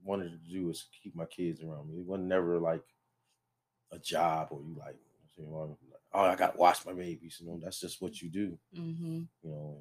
wanted 0.03 0.31
to 0.31 0.51
do 0.51 0.69
is 0.69 0.85
keep 1.03 1.15
my 1.15 1.25
kids 1.25 1.61
around 1.61 1.89
me. 1.89 1.99
It 1.99 2.05
wasn't 2.05 2.27
never 2.27 2.59
like 2.59 2.83
a 3.91 3.99
job 3.99 4.47
or 4.51 4.61
you 4.61 4.75
like, 4.79 4.95
you 5.37 5.45
know, 5.45 5.77
oh, 6.13 6.21
I 6.21 6.35
got 6.35 6.53
to 6.53 6.59
watch 6.59 6.85
my 6.85 6.93
babies. 6.93 7.37
You 7.39 7.47
know, 7.47 7.59
that's 7.61 7.79
just 7.79 8.01
what 8.01 8.21
you 8.21 8.29
do. 8.29 8.57
Mm-hmm. 8.77 9.21
You 9.43 9.49
know, 9.49 9.77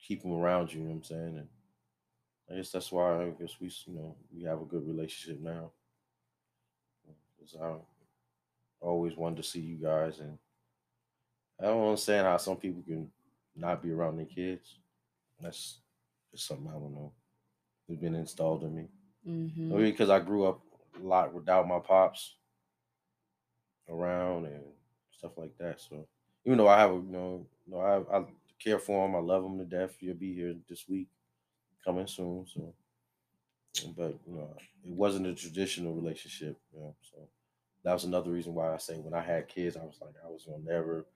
keep 0.00 0.22
them 0.22 0.32
around 0.32 0.72
you. 0.72 0.80
You 0.80 0.86
know 0.86 0.90
what 0.90 0.96
I'm 0.96 1.04
saying? 1.04 1.38
And 1.38 1.48
I 2.50 2.56
guess 2.56 2.70
that's 2.70 2.92
why 2.92 3.22
I 3.22 3.30
guess 3.30 3.56
we, 3.60 3.70
you 3.86 3.94
know, 3.94 4.16
we 4.34 4.44
have 4.44 4.60
a 4.60 4.64
good 4.64 4.86
relationship 4.86 5.40
now. 5.42 5.70
Because 7.36 7.56
I 7.60 7.74
always 8.80 9.16
wanted 9.16 9.36
to 9.36 9.42
see 9.42 9.60
you 9.60 9.76
guys, 9.76 10.20
and 10.20 10.38
I 11.60 11.64
don't 11.64 11.86
understand 11.86 12.26
how 12.26 12.36
some 12.36 12.56
people 12.56 12.82
can 12.82 13.10
not 13.56 13.82
be 13.82 13.90
around 13.90 14.16
their 14.16 14.26
kids. 14.26 14.78
That's 15.40 15.78
just 16.30 16.46
something 16.46 16.68
I 16.68 16.72
don't 16.72 16.94
know. 16.94 17.12
It's 17.88 18.00
been 18.00 18.14
installed 18.14 18.64
in 18.64 18.74
me. 18.74 18.88
Mm-hmm. 19.26 19.70
Maybe 19.70 19.90
because 19.90 20.10
I 20.10 20.20
grew 20.20 20.46
up 20.46 20.60
a 21.00 21.06
lot 21.06 21.32
without 21.32 21.68
my 21.68 21.78
pops 21.78 22.36
around 23.88 24.46
and 24.46 24.62
stuff 25.10 25.32
like 25.36 25.56
that. 25.58 25.80
So 25.80 26.06
even 26.44 26.58
though 26.58 26.68
I 26.68 26.78
have 26.78 26.90
a 26.90 26.94
you 26.94 27.02
know, 27.02 27.46
you 27.66 27.72
know 27.72 27.80
I, 27.80 28.18
I 28.18 28.24
care 28.62 28.78
for 28.78 29.06
him, 29.06 29.14
I 29.14 29.18
love 29.18 29.44
him 29.44 29.58
to 29.58 29.64
death. 29.64 29.96
He'll 29.98 30.14
be 30.14 30.34
here 30.34 30.54
this 30.68 30.88
week 30.88 31.08
coming 31.84 32.06
soon. 32.06 32.46
So, 32.46 32.74
but 33.96 34.14
you 34.26 34.34
know, 34.34 34.54
it 34.84 34.92
wasn't 34.92 35.26
a 35.26 35.34
traditional 35.34 35.94
relationship. 35.94 36.56
You 36.74 36.80
know, 36.80 36.96
so 37.02 37.28
that 37.84 37.92
was 37.92 38.04
another 38.04 38.30
reason 38.30 38.54
why 38.54 38.72
I 38.72 38.78
say 38.78 38.94
when 38.98 39.14
I 39.14 39.22
had 39.22 39.48
kids, 39.48 39.76
I 39.76 39.84
was 39.84 39.98
like, 40.00 40.14
I 40.24 40.28
was 40.28 40.44
gonna 40.44 40.62
never, 40.62 41.06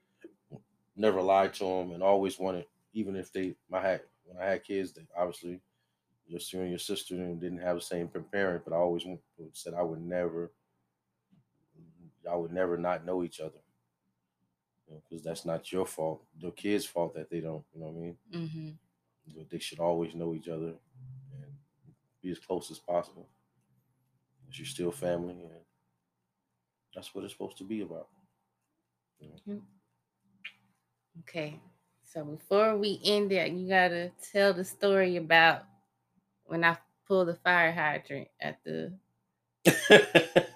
never 0.95 1.21
lie 1.21 1.47
to 1.47 1.63
them, 1.63 1.91
and 1.91 2.01
always 2.01 2.39
wanted, 2.39 2.65
even 2.93 3.15
if 3.15 3.31
they, 3.31 3.55
my 3.69 3.81
had 3.81 4.01
when 4.25 4.41
I 4.41 4.49
had 4.49 4.63
kids, 4.63 4.93
they 4.93 5.05
obviously 5.15 5.59
your 6.33 6.39
sister 6.39 6.61
and 6.61 6.69
your 6.69 6.79
sister 6.79 7.15
didn't 7.15 7.59
have 7.59 7.75
the 7.75 7.81
same 7.81 8.09
parent, 8.31 8.63
but 8.65 8.73
I 8.73 8.77
always 8.77 9.05
said 9.53 9.73
I 9.73 9.83
would 9.83 10.01
never, 10.01 10.51
I 12.29 12.35
would 12.35 12.51
never 12.51 12.77
not 12.77 13.05
know 13.05 13.23
each 13.23 13.39
other 13.39 13.59
because 14.87 15.03
you 15.09 15.17
know, 15.17 15.21
that's 15.23 15.45
not 15.45 15.71
your 15.71 15.85
fault. 15.85 16.23
The 16.41 16.51
kids' 16.51 16.85
fault 16.85 17.15
that 17.15 17.29
they 17.29 17.39
don't. 17.39 17.63
You 17.73 17.81
know 17.81 17.87
what 17.87 17.95
I 17.95 18.01
mean? 18.01 18.17
Mm-hmm 18.33 18.69
but 19.35 19.49
they 19.49 19.59
should 19.59 19.79
always 19.79 20.13
know 20.15 20.33
each 20.33 20.47
other 20.47 20.67
and 20.67 21.53
be 22.21 22.31
as 22.31 22.39
close 22.39 22.71
as 22.71 22.79
possible. 22.79 23.27
Because 24.41 24.59
you're 24.59 24.65
still 24.65 24.91
family, 24.91 25.33
and 25.33 25.61
that's 26.93 27.13
what 27.15 27.23
it's 27.23 27.33
supposed 27.33 27.57
to 27.57 27.63
be 27.63 27.81
about. 27.81 28.07
Okay, 31.21 31.59
so 32.03 32.25
before 32.25 32.77
we 32.77 32.99
end 33.05 33.31
it, 33.31 33.51
you 33.51 33.69
gotta 33.69 34.11
tell 34.31 34.53
the 34.53 34.63
story 34.63 35.15
about 35.17 35.63
when 36.45 36.63
I 36.63 36.77
pulled 37.07 37.27
the 37.27 37.35
fire 37.35 37.71
hydrant 37.71 38.27
at 38.41 38.59
the. 38.63 38.93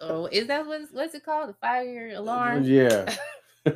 oh, 0.00 0.26
is 0.26 0.46
that 0.48 0.66
what 0.66 0.82
what's 0.92 1.14
it 1.14 1.24
called? 1.24 1.50
The 1.50 1.54
fire 1.54 2.12
alarm? 2.14 2.64
Yeah. 2.64 3.14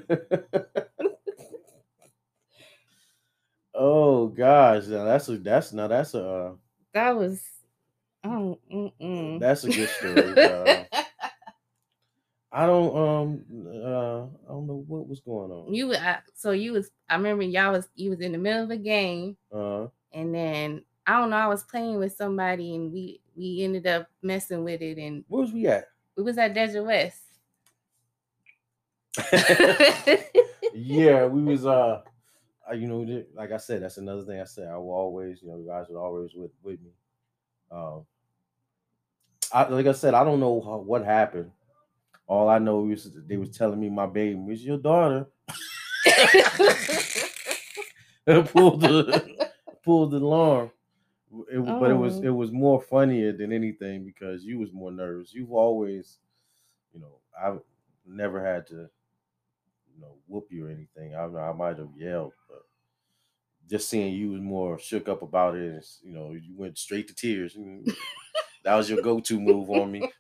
Oh 3.81 4.27
gosh, 4.27 4.89
now 4.89 5.05
that's 5.05 5.29
a 5.29 5.39
that's 5.39 5.73
now 5.73 5.87
that's 5.87 6.13
a 6.15 6.29
uh, 6.29 6.53
that 6.95 7.17
was 7.17 7.41
oh 8.25 8.59
mm-mm. 8.73 9.39
that's 9.39 9.63
a 9.63 9.71
good 9.71 9.89
story. 9.89 10.37
uh, 10.37 10.85
I 12.51 12.67
don't 12.67 12.97
um 12.97 13.45
uh 13.65 14.23
I 14.25 14.49
don't 14.49 14.67
know 14.67 14.85
what 14.85 15.07
was 15.07 15.21
going 15.21 15.53
on. 15.53 15.73
You 15.73 15.93
uh, 15.93 16.17
so 16.35 16.51
you 16.51 16.73
was 16.73 16.91
I 17.09 17.15
remember 17.15 17.45
y'all 17.45 17.71
was 17.71 17.89
you 17.95 18.11
was 18.11 18.19
in 18.19 18.33
the 18.33 18.39
middle 18.39 18.65
of 18.65 18.71
a 18.73 18.77
game, 18.77 19.37
uh 19.55 19.87
and 20.13 20.35
then 20.35 20.83
I 21.09 21.19
don't 21.19 21.31
know 21.31 21.37
I 21.37 21.47
was 21.47 21.63
playing 21.65 21.99
with 21.99 22.15
somebody 22.15 22.75
and 22.75 22.93
we 22.93 23.23
we 23.35 23.65
ended 23.65 23.87
up 23.87 24.09
messing 24.21 24.63
with 24.63 24.83
it 24.83 24.99
and 24.99 25.25
where 25.29 25.41
was 25.41 25.53
we 25.53 25.67
at? 25.67 25.87
We 26.17 26.23
was 26.23 26.37
at 26.37 26.53
Desert 26.53 26.85
West. 26.85 27.23
yeah, 30.75 31.25
we 31.25 31.43
was 31.43 31.65
uh 31.65 32.03
you 32.75 32.87
know, 32.87 33.25
like 33.35 33.53
I 33.53 33.57
said, 33.57 33.83
that's 33.83 33.97
another 33.97 34.23
thing 34.23 34.39
I 34.39 34.45
said. 34.45 34.69
I 34.69 34.77
will 34.77 34.93
always, 34.93 35.41
you 35.41 35.49
know, 35.49 35.57
you 35.57 35.67
guys 35.67 35.87
would 35.89 35.99
always 35.99 36.35
with 36.35 36.51
with 36.63 36.79
me. 36.83 36.91
Um, 37.71 38.05
I, 39.51 39.67
like 39.69 39.87
I 39.87 39.93
said, 39.93 40.13
I 40.13 40.25
don't 40.25 40.41
know 40.41 40.61
how, 40.61 40.77
what 40.77 41.07
happened. 41.07 41.51
All 42.27 42.51
I 42.51 42.59
know 42.59 42.91
is 42.91 43.11
they 43.27 43.39
was 43.39 43.57
telling 43.57 43.81
me 43.81 43.89
my 43.89 44.05
baby 44.05 44.35
was 44.35 44.63
your 44.63 44.77
daughter. 44.77 45.27
and 48.27 48.47
pulled 48.53 48.83
the 48.83 49.49
pulled 49.83 50.11
the 50.11 50.19
alarm. 50.19 50.71
It, 51.51 51.59
oh. 51.59 51.81
But 51.81 51.91
it 51.91 51.95
was 51.95 52.19
oh. 52.19 52.23
it 52.23 52.29
oh. 52.29 52.35
was 52.35 52.53
more 52.53 52.81
funnier 52.81 53.33
than 53.33 53.53
anything 53.53 54.05
because 54.05 54.45
you 54.45 54.59
was 54.59 54.73
more 54.73 54.91
nervous. 54.91 55.35
You've 55.35 55.53
always, 55.53 56.19
you 56.93 57.01
know, 57.01 57.19
I've 57.41 57.61
never 58.07 58.45
had 58.45 58.67
to 58.69 58.89
you 59.99 60.05
know, 60.05 60.15
whoop 60.27 60.47
you 60.51 60.67
or 60.67 60.71
anything. 60.71 61.15
I 61.15 61.25
I 61.25 61.53
might 61.53 61.79
have 61.79 61.91
yelled, 61.97 62.33
but 62.49 62.63
just 63.69 63.89
seeing 63.89 64.15
you 64.15 64.33
was 64.33 64.41
more 64.41 64.79
shook 64.79 65.09
up 65.09 65.23
about 65.23 65.57
it, 65.57 65.73
and 65.73 65.83
you 66.03 66.13
know, 66.13 66.33
you 66.33 66.55
went 66.57 66.79
straight 66.79 67.09
to 67.09 67.15
tears. 67.15 67.55
Mm, 67.55 67.93
that 68.65 68.77
was 68.77 68.89
your 68.89 69.03
go-to 69.03 69.41
move 69.41 69.69
on 69.71 69.91
me. 69.91 70.01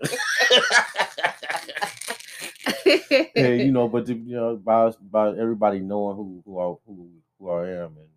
and 3.36 3.60
you 3.60 3.72
know, 3.72 3.88
but 3.88 4.06
the, 4.06 4.14
you 4.14 4.36
know, 4.36 4.56
by 4.56 4.92
by 5.00 5.28
everybody 5.30 5.78
knowing 5.78 6.16
who 6.16 6.42
who 6.44 6.58
I 6.58 6.74
who 6.86 7.08
who 7.38 7.50
I 7.50 7.68
am, 7.68 7.96
and 7.98 8.08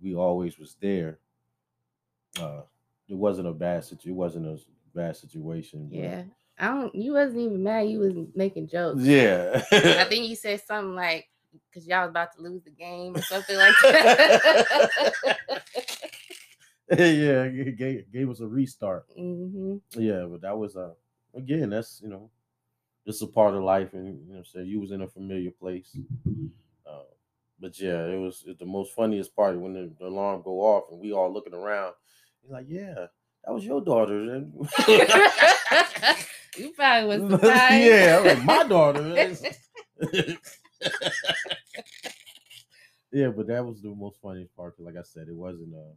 we 0.00 0.14
always 0.14 0.58
was 0.58 0.76
there. 0.80 1.18
Uh, 2.40 2.62
it 3.08 3.16
wasn't 3.16 3.48
a 3.48 3.52
bad 3.52 3.84
situation. 3.84 4.10
It 4.12 4.16
wasn't 4.16 4.46
a 4.46 4.58
bad 4.94 5.16
situation. 5.16 5.88
Yeah, 5.90 6.22
I 6.58 6.68
don't. 6.68 6.94
You 6.94 7.14
wasn't 7.14 7.40
even 7.40 7.62
mad. 7.62 7.88
You 7.88 8.00
was 8.00 8.14
making 8.34 8.68
jokes. 8.68 9.02
Yeah. 9.02 9.62
I 9.72 10.04
think 10.04 10.28
you 10.28 10.36
said 10.36 10.60
something 10.62 10.94
like, 10.94 11.28
"Cause 11.72 11.86
y'all 11.86 12.02
was 12.02 12.10
about 12.10 12.34
to 12.36 12.42
lose 12.42 12.62
the 12.62 12.70
game" 12.70 13.16
or 13.16 13.22
something 13.22 13.56
like 13.56 13.74
that. 13.82 15.12
yeah, 16.90 17.42
it 17.44 17.76
gave, 17.76 18.10
gave 18.12 18.30
us 18.30 18.40
a 18.40 18.46
restart. 18.46 19.06
Mm-hmm. 19.18 19.76
Yeah, 20.00 20.26
but 20.30 20.40
that 20.42 20.56
was 20.56 20.76
uh 20.76 20.90
again, 21.34 21.70
that's 21.70 22.00
you 22.02 22.08
know, 22.08 22.30
it's 23.06 23.22
a 23.22 23.26
part 23.26 23.54
of 23.54 23.62
life, 23.62 23.94
and 23.94 24.26
you 24.28 24.34
know, 24.34 24.42
so 24.42 24.60
you 24.60 24.80
was 24.80 24.92
in 24.92 25.02
a 25.02 25.08
familiar 25.08 25.50
place. 25.50 25.96
Uh, 26.86 27.02
but 27.60 27.78
yeah, 27.80 28.06
it 28.06 28.18
was 28.18 28.44
the 28.58 28.66
most 28.66 28.92
funniest 28.92 29.34
part 29.34 29.58
when 29.58 29.74
the, 29.74 29.90
the, 29.98 30.06
alarm 30.06 30.42
go 30.42 30.60
off 30.60 30.84
and 30.90 31.00
we 31.00 31.12
all 31.12 31.32
looking 31.32 31.54
around. 31.54 31.94
He's 32.42 32.50
like, 32.50 32.66
"Yeah, 32.68 32.94
that 33.44 33.52
was 33.52 33.64
your 33.64 33.80
daughter." 33.80 34.22
you 36.56 36.72
probably 36.72 37.18
was 37.18 37.30
surprised. 37.30 37.84
yeah, 37.84 38.22
like 38.24 38.44
my 38.44 38.64
daughter. 38.64 39.14
yeah, 43.12 43.28
but 43.28 43.46
that 43.46 43.64
was 43.64 43.82
the 43.82 43.94
most 43.94 44.20
funniest 44.20 44.54
part. 44.56 44.76
Cause 44.76 44.86
like 44.86 44.96
I 44.96 45.02
said, 45.02 45.28
it 45.28 45.34
wasn't. 45.34 45.74
Uh, 45.74 45.94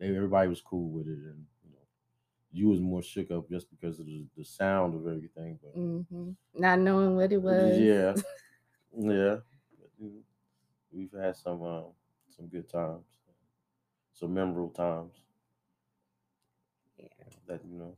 everybody 0.00 0.48
was 0.48 0.60
cool 0.60 0.90
with 0.90 1.06
it, 1.06 1.18
and 1.18 1.44
you 1.64 1.70
know, 1.70 1.86
you 2.52 2.68
was 2.68 2.80
more 2.80 3.02
shook 3.02 3.30
up 3.30 3.48
just 3.48 3.70
because 3.70 4.00
of 4.00 4.06
the, 4.06 4.24
the 4.36 4.44
sound 4.44 4.94
of 4.94 5.06
everything. 5.06 5.58
But 5.62 5.76
mm-hmm. 5.76 6.30
not 6.54 6.78
knowing 6.78 7.16
what 7.16 7.32
it 7.32 7.42
was. 7.42 7.78
Yeah, 7.78 8.14
yeah. 8.98 9.36
We've 10.92 11.12
had 11.18 11.36
some 11.36 11.62
uh, 11.62 11.82
some 12.36 12.46
good 12.48 12.68
times, 12.68 13.04
some 14.12 14.34
memorable 14.34 14.70
times. 14.70 15.12
That 17.48 17.60
you 17.64 17.78
know, 17.78 17.96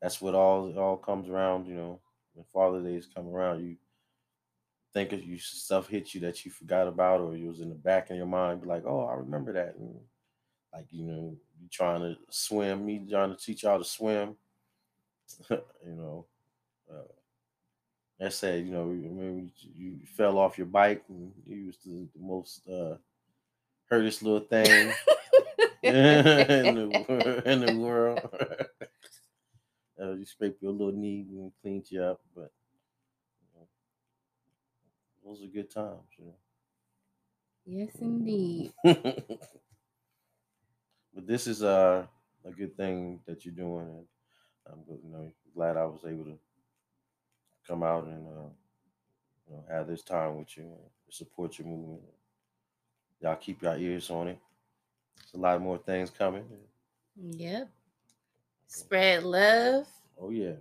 that's 0.00 0.20
what 0.20 0.34
all 0.34 0.68
it 0.68 0.78
all 0.78 0.96
comes 0.96 1.28
around. 1.28 1.66
You 1.66 1.74
know, 1.74 2.00
when 2.34 2.44
Father 2.52 2.82
Days 2.82 3.08
come 3.12 3.28
around, 3.28 3.64
you 3.64 3.76
think 4.94 5.12
of 5.12 5.24
you 5.24 5.38
stuff 5.38 5.88
hits 5.88 6.14
you 6.14 6.20
that 6.22 6.44
you 6.44 6.50
forgot 6.50 6.88
about, 6.88 7.20
or 7.20 7.36
you 7.36 7.48
was 7.48 7.60
in 7.60 7.68
the 7.68 7.74
back 7.74 8.10
of 8.10 8.16
your 8.16 8.26
mind, 8.26 8.62
be 8.62 8.68
like, 8.68 8.84
oh, 8.86 9.06
I 9.06 9.14
remember 9.14 9.52
that. 9.52 9.76
And, 9.76 9.96
like 10.72 10.86
you 10.90 11.04
know, 11.04 11.36
you 11.60 11.68
trying 11.70 12.00
to 12.00 12.16
swim, 12.30 12.84
me 12.86 13.06
trying 13.10 13.34
to 13.34 13.36
teach 13.36 13.62
y'all 13.62 13.78
to 13.78 13.84
swim. 13.84 14.36
you 15.50 15.58
know, 15.84 16.26
uh, 16.90 17.02
I 18.24 18.30
said, 18.30 18.66
you 18.66 18.72
know, 18.72 18.86
when 18.86 19.52
you 19.76 19.98
fell 20.16 20.38
off 20.38 20.58
your 20.58 20.66
bike 20.66 21.04
and 21.08 21.32
you 21.46 21.66
was 21.66 21.78
the, 21.84 22.08
the 22.14 22.20
most 22.20 22.68
uh, 22.68 22.96
hurtest 23.88 24.22
little 24.22 24.40
thing 24.40 24.92
in, 25.82 26.74
the, 26.74 27.42
in 27.46 27.60
the 27.60 27.76
world. 27.76 28.20
Uh, 30.00 30.12
you 30.12 30.24
scrape 30.24 30.58
your 30.60 30.72
little 30.72 30.92
knee 30.92 31.26
and 31.30 31.52
cleaned 31.62 31.90
you 31.90 32.02
up, 32.02 32.20
but 32.34 32.52
you 33.42 33.60
know, 33.60 33.68
those 35.24 35.42
are 35.42 35.46
good 35.48 35.70
times, 35.70 36.08
you 36.18 36.26
know. 36.26 36.36
Yes, 37.66 38.00
indeed. 38.00 38.72
but 41.14 41.26
this 41.26 41.46
is 41.46 41.62
uh, 41.62 42.06
a 42.44 42.50
good 42.50 42.76
thing 42.76 43.20
that 43.26 43.44
you're 43.44 43.54
doing, 43.54 43.88
and 43.88 44.06
I'm 44.66 44.80
you 45.02 45.10
know 45.10 45.32
glad 45.54 45.76
I 45.76 45.84
was 45.84 46.04
able 46.06 46.24
to 46.24 46.38
come 47.66 47.82
out 47.82 48.04
and 48.04 48.26
uh, 48.26 48.50
you 49.48 49.54
know, 49.56 49.64
have 49.70 49.86
this 49.86 50.02
time 50.02 50.38
with 50.38 50.56
you, 50.56 50.64
and 50.64 50.90
support 51.10 51.58
your 51.58 51.68
movement. 51.68 52.02
Y'all 53.20 53.36
keep 53.36 53.62
your 53.62 53.76
ears 53.76 54.10
on 54.10 54.28
it. 54.28 54.38
There's 55.16 55.34
a 55.34 55.38
lot 55.38 55.60
more 55.60 55.78
things 55.78 56.10
coming. 56.10 56.44
Yep. 57.16 57.70
Spread 58.68 59.24
love. 59.24 59.86
Oh 60.20 60.30
yeah. 60.30 60.56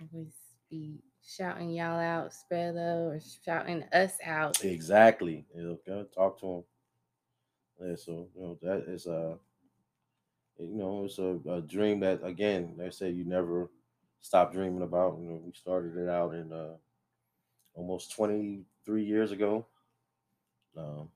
Always 0.00 0.32
be 0.70 1.02
shouting 1.24 1.70
y'all 1.70 1.98
out, 2.00 2.32
spread 2.32 2.76
love, 2.76 3.12
or 3.12 3.20
shouting 3.44 3.84
us 3.92 4.14
out. 4.24 4.64
Exactly. 4.64 5.44
You 5.54 5.78
know, 5.86 6.04
talk 6.14 6.40
to 6.40 6.46
them. 6.46 6.64
Yeah, 7.88 7.96
so 7.96 8.28
you 8.36 8.42
know 8.42 8.58
that 8.62 8.84
is 8.88 9.06
a, 9.06 9.36
you 10.58 10.76
know, 10.76 11.04
it's 11.04 11.18
a, 11.18 11.38
a 11.50 11.60
dream 11.60 12.00
that 12.00 12.24
again, 12.24 12.74
they 12.78 12.90
say 12.90 13.10
you 13.10 13.24
never 13.24 13.68
stop 14.20 14.52
dreaming 14.52 14.82
about. 14.82 15.18
You 15.20 15.28
know, 15.30 15.40
we 15.44 15.52
started 15.52 15.96
it 15.96 16.08
out 16.08 16.34
in 16.34 16.52
uh, 16.52 16.76
almost 17.74 18.12
23 18.12 19.04
years 19.04 19.32
ago. 19.32 19.66
Um, 20.76 21.08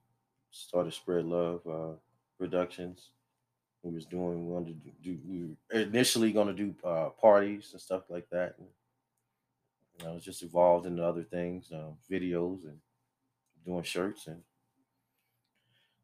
started 0.51 0.93
Spread 0.93 1.24
Love 1.24 1.61
uh, 1.66 1.95
Productions. 2.39 3.11
We 3.87 3.95
was 3.95 4.07
doing 4.07 4.47
we 4.47 4.53
wanted 4.53 4.82
to 4.84 4.91
do 5.03 5.18
we 5.26 5.45
were 5.45 5.80
initially 5.80 6.32
going 6.32 6.49
to 6.49 6.53
do 6.53 6.74
uh, 6.84 7.11
parties 7.20 7.70
and 7.72 7.80
stuff 7.80 8.03
like 8.09 8.28
that. 8.30 8.55
And, 8.59 8.68
you 9.99 10.05
know, 10.05 10.18
just 10.18 10.43
involved 10.43 10.87
into 10.87 11.05
other 11.05 11.22
things, 11.22 11.70
uh, 11.72 11.91
videos 12.11 12.64
and 12.64 12.78
doing 13.64 13.82
shirts 13.82 14.26
and 14.26 14.43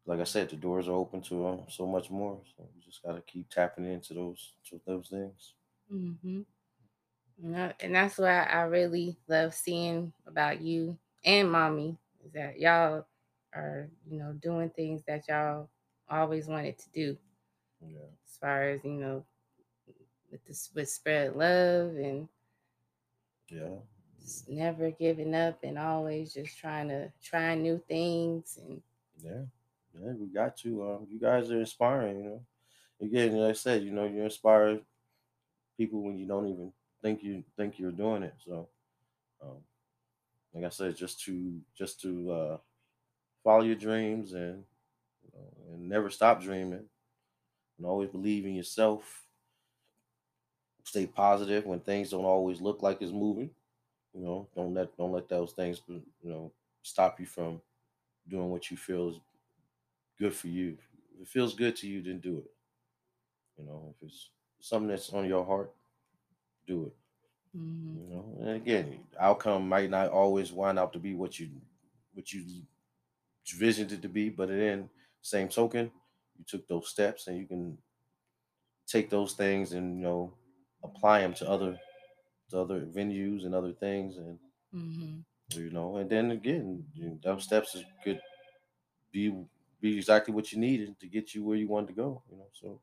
like 0.05 0.19
I 0.19 0.25
said, 0.25 0.49
the 0.49 0.57
doors 0.57 0.87
are 0.87 0.93
open 0.93 1.21
to 1.23 1.47
uh, 1.47 1.57
so 1.69 1.87
much 1.87 2.09
more. 2.09 2.39
So 2.57 2.67
we 2.75 2.81
just 2.81 3.01
got 3.03 3.13
to 3.13 3.21
keep 3.21 3.49
tapping 3.49 3.85
into 3.85 4.13
those 4.13 4.53
to 4.69 4.81
those 4.85 5.07
things. 5.07 5.53
Mm-hmm. 5.91 6.41
And 7.79 7.95
that's 7.95 8.17
what 8.17 8.29
I 8.29 8.61
really 8.63 9.17
love 9.27 9.53
seeing 9.53 10.13
about 10.27 10.61
you 10.61 10.97
and 11.25 11.51
mommy 11.51 11.97
is 12.23 12.31
that 12.33 12.59
y'all 12.59 13.05
are, 13.53 13.89
you 14.09 14.19
know, 14.19 14.33
doing 14.41 14.69
things 14.69 15.01
that 15.07 15.27
y'all 15.27 15.69
always 16.09 16.47
wanted 16.47 16.77
to 16.79 16.85
do. 16.93 17.17
Yeah. 17.87 18.09
As 18.27 18.37
far 18.39 18.69
as, 18.69 18.83
you 18.83 18.91
know, 18.91 19.25
with 20.31 20.45
this 20.45 20.69
with 20.73 20.89
spread 20.89 21.35
love 21.35 21.95
and 21.95 22.27
yeah. 23.49 23.77
Just 24.21 24.49
never 24.49 24.89
giving 24.89 25.35
up 25.35 25.59
and 25.63 25.77
always 25.77 26.33
just 26.33 26.57
trying 26.57 26.87
to 26.89 27.11
try 27.21 27.55
new 27.55 27.81
things 27.87 28.57
and 28.65 28.81
yeah. 29.23 29.41
Yeah, 30.01 30.13
we 30.13 30.27
got 30.27 30.57
to. 30.57 30.83
Um, 30.83 31.07
you 31.09 31.19
guys 31.19 31.51
are 31.51 31.59
inspiring, 31.59 32.17
you 32.17 32.23
know. 32.23 32.41
Again, 33.01 33.37
like 33.37 33.51
I 33.51 33.53
said, 33.53 33.83
you 33.83 33.91
know, 33.91 34.05
you 34.05 34.23
inspire 34.23 34.79
people 35.77 36.01
when 36.01 36.17
you 36.17 36.25
don't 36.25 36.47
even 36.47 36.71
think 37.01 37.21
you 37.21 37.43
think 37.57 37.77
you're 37.77 37.91
doing 37.91 38.23
it. 38.23 38.33
So, 38.45 38.67
um, 39.41 39.57
like 40.53 40.65
I 40.65 40.69
said, 40.69 40.95
just 40.95 41.19
to 41.25 41.59
just 41.77 42.01
to 42.01 42.31
uh, 42.31 42.57
follow 43.43 43.63
your 43.63 43.75
dreams 43.75 44.33
and 44.33 44.63
you 45.23 45.31
know, 45.35 45.73
and 45.73 45.89
never 45.89 46.09
stop 46.09 46.41
dreaming, 46.41 46.85
and 47.83 47.89
always 47.89 48.09
believe 48.09 48.45
in 48.45 48.55
yourself. 48.55 49.27
Stay 50.85 51.05
positive 51.05 51.65
when 51.65 51.81
things 51.81 52.11
don't 52.11 52.23
always 52.23 52.61
look 52.61 52.81
like 52.81 53.01
it's 53.01 53.11
moving. 53.11 53.49
You 54.13 54.21
know, 54.21 54.47
don't 54.55 54.73
let 54.73 54.95
don't 54.95 55.11
let 55.11 55.27
those 55.27 55.51
things 55.51 55.81
you 55.87 56.01
know 56.23 56.51
stop 56.81 57.19
you 57.19 57.25
from 57.25 57.61
doing 58.29 58.49
what 58.49 58.71
you 58.71 58.77
feel 58.77 59.09
is 59.09 59.19
good 60.17 60.33
for 60.33 60.47
you. 60.47 60.77
If 61.15 61.21
it 61.23 61.27
feels 61.27 61.55
good 61.55 61.75
to 61.77 61.87
you, 61.87 62.01
then 62.01 62.19
do 62.19 62.37
it. 62.37 62.51
You 63.57 63.65
know, 63.65 63.93
if 63.95 64.07
it's 64.07 64.29
something 64.61 64.87
that's 64.87 65.11
on 65.11 65.27
your 65.27 65.45
heart, 65.45 65.73
do 66.65 66.85
it. 66.85 66.93
Mm-hmm. 67.57 67.97
You 67.97 68.15
know, 68.15 68.37
and 68.39 68.49
again, 68.49 68.99
outcome 69.19 69.67
might 69.67 69.89
not 69.89 70.09
always 70.09 70.53
wind 70.53 70.79
up 70.79 70.93
to 70.93 70.99
be 70.99 71.15
what 71.15 71.37
you 71.37 71.49
what 72.13 72.31
you 72.31 72.43
visioned 73.57 73.91
it 73.91 74.01
to 74.01 74.09
be, 74.09 74.29
but 74.29 74.47
then 74.47 74.89
same 75.21 75.49
token, 75.49 75.91
you 76.37 76.45
took 76.45 76.67
those 76.67 76.89
steps 76.89 77.27
and 77.27 77.37
you 77.37 77.45
can 77.45 77.77
take 78.87 79.09
those 79.09 79.33
things 79.33 79.73
and 79.73 79.97
you 79.97 80.03
know 80.03 80.33
apply 80.83 81.21
them 81.21 81.33
to 81.33 81.49
other 81.49 81.77
to 82.49 82.59
other 82.59 82.81
venues 82.81 83.45
and 83.45 83.55
other 83.55 83.71
things 83.71 84.17
and 84.17 84.37
mm-hmm. 84.75 85.59
you 85.59 85.69
know 85.69 85.97
and 85.97 86.09
then 86.09 86.31
again 86.31 86.83
you 86.93 87.07
know, 87.07 87.19
those 87.23 87.43
steps 87.43 87.77
could 88.03 88.19
be 89.11 89.33
be 89.81 89.97
exactly 89.97 90.33
what 90.33 90.51
you 90.51 90.59
needed 90.59 90.99
to 90.99 91.07
get 91.07 91.33
you 91.33 91.43
where 91.43 91.57
you 91.57 91.67
wanted 91.67 91.87
to 91.87 91.93
go 91.93 92.21
you 92.29 92.37
know 92.37 92.47
so 92.51 92.79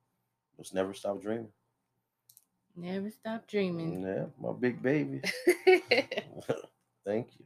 let's 0.57 0.72
never 0.72 0.94
stop 0.94 1.20
dreaming 1.20 1.48
Never 2.76 3.11
stop 3.11 3.46
dreaming. 3.46 4.03
Yeah, 4.03 4.26
my 4.40 4.53
big 4.53 4.82
baby. 4.82 5.20
Thank 7.05 7.28
you. 7.38 7.44